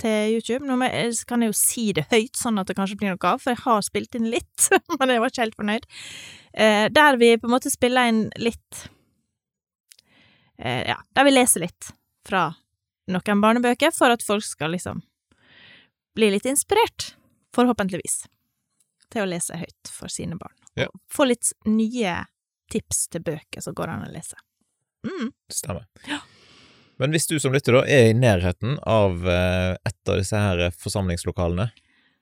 til 0.00 0.36
YouTube. 0.36 0.64
Nå 0.66 0.76
kan 1.28 1.44
jeg 1.44 1.52
jo 1.52 1.56
si 1.56 1.90
det 1.96 2.06
høyt, 2.10 2.36
sånn 2.38 2.60
at 2.60 2.70
det 2.70 2.76
kanskje 2.78 2.98
blir 3.00 3.12
noe 3.12 3.32
av, 3.32 3.42
for 3.42 3.52
jeg 3.52 3.62
har 3.64 3.84
spilt 3.86 4.16
inn 4.18 4.30
litt, 4.32 4.70
men 4.98 5.14
jeg 5.14 5.22
var 5.22 5.32
ikke 5.32 5.44
helt 5.44 5.60
fornøyd. 5.60 5.86
Eh, 6.52 6.86
der 6.92 7.20
vi 7.20 7.34
på 7.38 7.48
en 7.48 7.54
måte 7.54 7.72
spiller 7.72 8.10
inn 8.10 8.24
litt 8.42 8.82
eh, 10.58 10.82
Ja, 10.88 10.96
der 11.14 11.28
vi 11.28 11.34
leser 11.36 11.62
litt 11.62 11.92
fra 12.26 12.48
noen 13.10 13.44
barnebøker, 13.44 13.94
for 13.94 14.12
at 14.14 14.24
folk 14.24 14.44
skal 14.46 14.74
liksom 14.74 15.04
bli 16.18 16.32
litt 16.34 16.46
inspirert, 16.48 17.14
forhåpentligvis, 17.54 18.24
til 19.10 19.24
å 19.24 19.30
lese 19.30 19.58
høyt 19.58 19.90
for 19.94 20.12
sine 20.12 20.38
barn. 20.38 20.54
Ja. 20.78 20.90
Få 21.10 21.26
litt 21.28 21.52
nye 21.66 22.20
tips 22.70 23.08
til 23.10 23.24
bøker 23.26 23.62
som 23.62 23.74
går 23.74 23.94
an 23.94 24.06
å 24.06 24.12
lese. 24.12 24.38
Mm. 25.06 25.32
Stemmer. 25.50 25.86
Ja. 26.06 26.20
Men 27.00 27.14
hvis 27.16 27.26
du 27.30 27.38
som 27.40 27.54
lytter 27.56 27.78
da 27.78 27.84
er 27.88 28.10
i 28.10 28.16
nærheten 28.16 28.76
av 28.84 29.24
eh, 29.28 29.76
et 29.88 30.10
av 30.12 30.18
disse 30.20 30.36
her 30.36 30.66
forsamlingslokalene, 30.76 31.70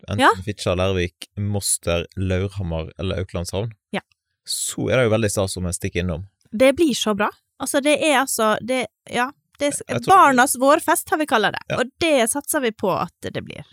enten 0.06 0.22
Ja. 0.22 0.30
Fitjar, 0.46 0.78
Lærvik, 0.78 1.26
Moster, 1.42 2.06
Laurhammer 2.16 2.92
eller 2.98 3.18
Auklandshavn, 3.24 3.72
Ja. 3.92 4.00
så 4.46 4.86
er 4.90 4.96
det 5.00 5.08
jo 5.08 5.14
veldig 5.16 5.30
stas 5.34 5.56
om 5.58 5.66
en 5.66 5.74
stikker 5.74 6.04
innom. 6.06 6.28
Det 6.54 6.72
blir 6.78 6.94
så 6.94 7.16
bra. 7.18 7.28
Altså, 7.60 7.82
det 7.82 7.98
er 8.00 8.20
altså 8.22 8.56
det, 8.62 8.86
Ja. 9.10 9.32
Det 9.58 9.72
barnas 10.06 10.54
vårfest, 10.54 11.10
har 11.10 11.18
vi 11.18 11.26
kalla 11.26 11.50
det. 11.50 11.58
Ja. 11.68 11.80
Og 11.80 11.90
det 11.98 12.30
satser 12.30 12.60
vi 12.62 12.70
på 12.70 12.92
at 12.94 13.10
det 13.34 13.42
blir. 13.42 13.64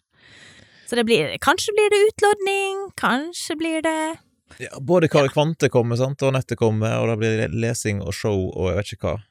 Så 0.90 0.96
det 0.98 1.06
blir 1.06 1.38
Kanskje 1.38 1.74
blir 1.78 1.90
det 1.94 2.00
utlodning, 2.10 2.92
kanskje 2.98 3.56
blir 3.58 3.82
det 3.86 4.18
Ja, 4.60 4.70
både 4.80 5.08
Kari 5.10 5.30
Kvante 5.30 5.70
kommer, 5.70 5.98
sant, 5.98 6.22
og 6.24 6.34
Nettet 6.34 6.58
kommer, 6.58 6.98
og 7.02 7.10
det 7.10 7.18
blir 7.22 7.54
lesing 7.54 8.02
og 8.02 8.14
show 8.14 8.50
og 8.56 8.70
jeg 8.72 8.78
vet 8.78 8.92
ikke 8.98 9.12
hva. 9.14 9.24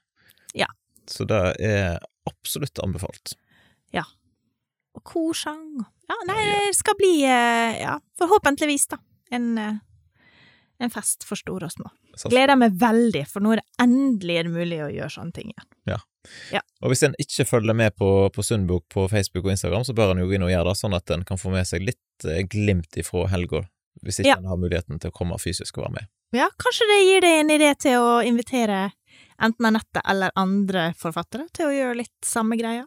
Ja. 0.55 0.67
Så 1.11 1.27
det 1.29 1.41
er 1.61 1.99
absolutt 2.29 2.79
anbefalt. 2.85 3.35
Og 4.95 5.03
korsang 5.03 5.81
Ja, 6.07 6.15
nei, 6.29 6.37
det 6.47 6.77
skal 6.79 6.95
bli 6.95 7.25
eh, 7.27 7.81
Ja, 7.83 7.97
forhåpentligvis, 8.21 8.87
da. 8.93 8.99
En, 9.35 9.59
eh, 9.59 9.75
en 10.79 10.93
fest 10.95 11.25
for 11.27 11.35
store 11.41 11.67
og 11.67 11.73
små. 11.75 11.91
Gleder 12.31 12.55
meg 12.61 12.77
veldig, 12.79 13.25
for 13.27 13.43
nå 13.43 13.55
er 13.55 13.63
det 13.63 13.83
endelig 13.83 14.37
er 14.39 14.47
det 14.47 14.53
mulig 14.55 14.79
å 14.85 14.91
gjøre 14.93 15.11
sånne 15.11 15.35
ting 15.35 15.51
igjen. 15.51 15.71
Og 16.81 16.89
hvis 16.93 17.03
en 17.05 17.17
ikke 17.21 17.45
følger 17.49 17.77
med 17.77 17.97
på, 17.99 18.07
på 18.33 18.45
Sundbok 18.47 18.87
på 18.93 19.03
Facebook 19.13 19.45
og 19.45 19.55
Instagram, 19.57 19.83
så 19.85 19.93
bør 19.97 20.13
en 20.15 20.23
jo 20.23 20.29
gå 20.31 20.39
inn 20.39 20.47
og 20.47 20.53
gjøre 20.53 20.71
det, 20.71 20.79
sånn 20.79 20.97
at 20.97 21.11
en 21.13 21.25
kan 21.27 21.41
få 21.41 21.51
med 21.53 21.67
seg 21.69 21.85
litt 21.85 22.25
eh, 22.29 22.45
glimt 22.49 22.97
ifra 23.01 23.27
helga, 23.33 23.65
hvis 24.05 24.23
ikke 24.23 24.31
Ja. 24.31 24.39
en 24.39 24.49
har 24.53 24.61
muligheten 24.61 25.01
til 25.03 25.11
å 25.13 25.17
komme 25.17 25.37
fysisk 25.43 25.79
og 25.81 25.89
være 25.89 25.99
med. 25.99 26.09
Ja, 26.39 26.49
kanskje 26.61 26.87
det 26.91 27.01
gir 27.05 27.25
deg 27.27 27.41
en 27.43 27.53
idé 27.59 27.75
til 27.83 27.99
å 28.01 28.15
invitere 28.25 28.79
enten 29.43 29.67
Anette 29.67 30.01
eller 30.09 30.31
andre 30.39 30.93
forfattere 30.99 31.49
til 31.57 31.67
å 31.71 31.75
gjøre 31.75 31.99
litt 32.03 32.27
samme 32.27 32.57
greia. 32.61 32.87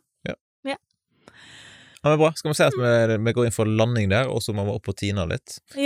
Ja, 2.04 2.12
men 2.12 2.20
bra. 2.22 2.30
Skal 2.38 2.52
vi 2.52 2.56
si 2.60 2.64
at 2.64 2.76
vi, 2.78 3.16
vi 3.26 3.32
går 3.34 3.48
inn 3.50 3.56
for 3.56 3.66
landing 3.68 4.12
der, 4.14 4.30
og 4.32 4.44
så 4.46 4.54
må 4.56 4.64
vi 4.68 4.76
opp 4.78 4.88
og 4.92 4.96
tine 5.00 5.26
litt, 5.28 5.58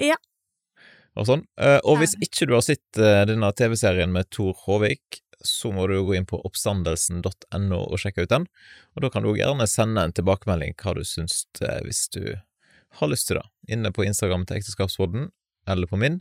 Ja. 0.00 0.16
og 1.18 1.26
sånn. 1.28 1.42
Eh, 1.60 1.80
og 1.84 1.98
hvis 2.00 2.14
ikke 2.22 2.46
du 2.48 2.54
har 2.56 2.62
sett 2.64 2.96
eh, 3.02 3.24
denne 3.28 3.50
TV-serien 3.58 4.12
med 4.14 4.30
Tor 4.32 4.54
Håvik, 4.64 5.18
så 5.44 5.72
må 5.74 5.86
du 5.90 5.96
gå 6.06 6.14
inn 6.16 6.28
på 6.28 6.38
oppstandelsen.no 6.46 7.80
og 7.82 7.98
sjekke 8.00 8.24
ut 8.24 8.32
den, 8.32 8.46
og 8.94 9.02
da 9.04 9.10
kan 9.12 9.26
du 9.26 9.32
gjerne 9.36 9.66
sende 9.68 10.06
en 10.06 10.14
tilbakemelding 10.16 10.76
hva 10.80 10.94
du 10.96 11.02
syns 11.04 11.42
eh, 11.64 11.82
hvis 11.84 12.06
du 12.14 12.22
har 13.00 13.10
lyst 13.10 13.28
til 13.28 13.40
det, 13.40 13.44
inne 13.76 13.92
på 13.94 14.06
Instagram 14.06 14.46
til 14.48 14.60
Ekteskapsråden, 14.60 15.28
eller 15.68 15.86
på 15.90 15.98
min. 16.00 16.20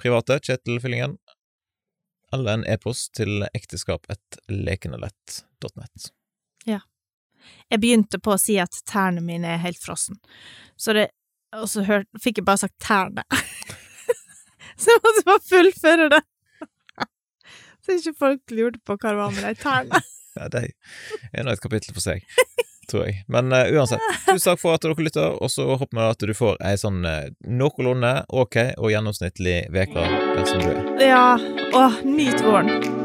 Private, 0.00 0.40
Kjetil 0.42 0.80
Fyllingen, 0.82 1.18
eller 2.32 2.52
en 2.52 2.66
e-post 2.68 3.14
til 3.18 3.44
ekteskap1lekenelett.nett. 3.52 6.12
Jeg 7.72 7.80
begynte 7.82 8.18
på 8.22 8.30
å 8.34 8.40
si 8.40 8.54
at 8.62 8.76
tærne 8.88 9.20
mine 9.24 9.48
er 9.54 9.64
helt 9.64 9.80
frossen, 9.82 10.16
så 10.76 10.92
det 10.96 11.06
Og 11.52 11.68
så 11.68 11.82
hør, 11.84 12.06
fikk 12.16 12.38
jeg 12.40 12.46
bare 12.48 12.62
sagt 12.62 12.78
tærne. 12.80 13.22
så 14.80 14.86
jeg 14.88 15.02
måtte 15.04 15.24
bare 15.26 15.42
fullføre 15.44 16.06
det. 16.14 16.22
så 17.84 17.92
ikke 17.98 18.14
folk 18.16 18.40
lurte 18.56 18.80
på 18.80 18.96
hva 18.96 19.10
det 19.10 19.18
var 19.18 19.34
med 19.36 19.44
de 19.44 19.52
tærne. 19.60 20.00
Ja, 20.32 20.48
det 20.48 20.72
er 21.36 21.44
nå 21.44 21.52
et 21.52 21.60
kapittel 21.60 21.92
for 21.92 22.00
seg, 22.00 22.24
tror 22.92 23.08
jeg. 23.08 23.22
Men 23.32 23.52
uh, 23.54 23.64
uansett, 23.72 24.02
tusen 24.28 24.52
takk 24.52 24.62
for 24.62 24.76
at 24.76 24.84
dere 24.84 25.08
lytter, 25.08 25.36
og 25.42 25.52
så 25.52 25.68
håper 25.74 25.98
vi 25.98 26.08
at 26.08 26.26
du 26.30 26.34
får 26.36 26.58
ei 26.68 26.78
sånn 26.80 27.02
uh, 27.06 27.28
noenlunde 27.48 28.14
ok 28.28 28.58
og 28.78 28.92
gjennomsnittlig 28.94 29.62
uke 29.72 30.08
der 30.08 30.44
som 30.48 30.62
du 30.64 30.72
er. 30.74 30.82
Ja, 31.02 31.26
åh, 31.72 32.02
nyt 32.06 32.44
våren. 32.44 33.01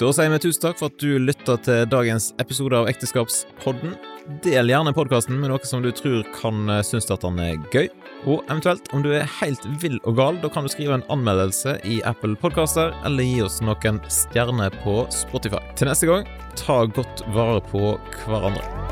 Da 0.00 0.08
sier 0.16 0.30
vi 0.32 0.38
tusen 0.40 0.62
takk 0.62 0.78
for 0.80 0.88
at 0.88 1.02
du 1.02 1.18
lytta 1.20 1.58
til 1.60 1.82
dagens 1.92 2.30
episode 2.40 2.72
av 2.72 2.86
Ekteskapspodden. 2.88 3.92
Del 4.40 4.70
gjerne 4.72 4.94
podkasten 4.96 5.36
med 5.36 5.50
noe 5.52 5.68
som 5.68 5.82
du 5.84 5.90
tror 5.92 6.22
kan 6.38 6.70
eh, 6.72 6.80
synes 6.88 7.10
at 7.12 7.20
den 7.20 7.36
er 7.44 7.58
gøy. 7.74 7.90
Og 8.24 8.40
eventuelt, 8.46 8.88
om 8.96 9.04
du 9.04 9.10
er 9.12 9.28
helt 9.42 9.66
vill 9.82 9.98
og 10.08 10.16
gal, 10.16 10.38
da 10.40 10.48
kan 10.48 10.64
du 10.64 10.72
skrive 10.72 10.96
en 10.96 11.04
anmeldelse 11.12 11.76
i 11.84 11.98
Apple 12.08 12.38
Podkaster, 12.40 12.96
eller 13.04 13.28
gi 13.28 13.42
oss 13.44 13.60
noen 13.60 14.00
stjerner 14.08 14.72
på 14.86 15.02
Spotify. 15.12 15.60
Til 15.76 15.92
neste 15.92 16.08
gang, 16.08 16.24
ta 16.56 16.80
godt 16.88 17.20
vare 17.36 17.60
på 17.68 17.92
hverandre. 18.24 18.89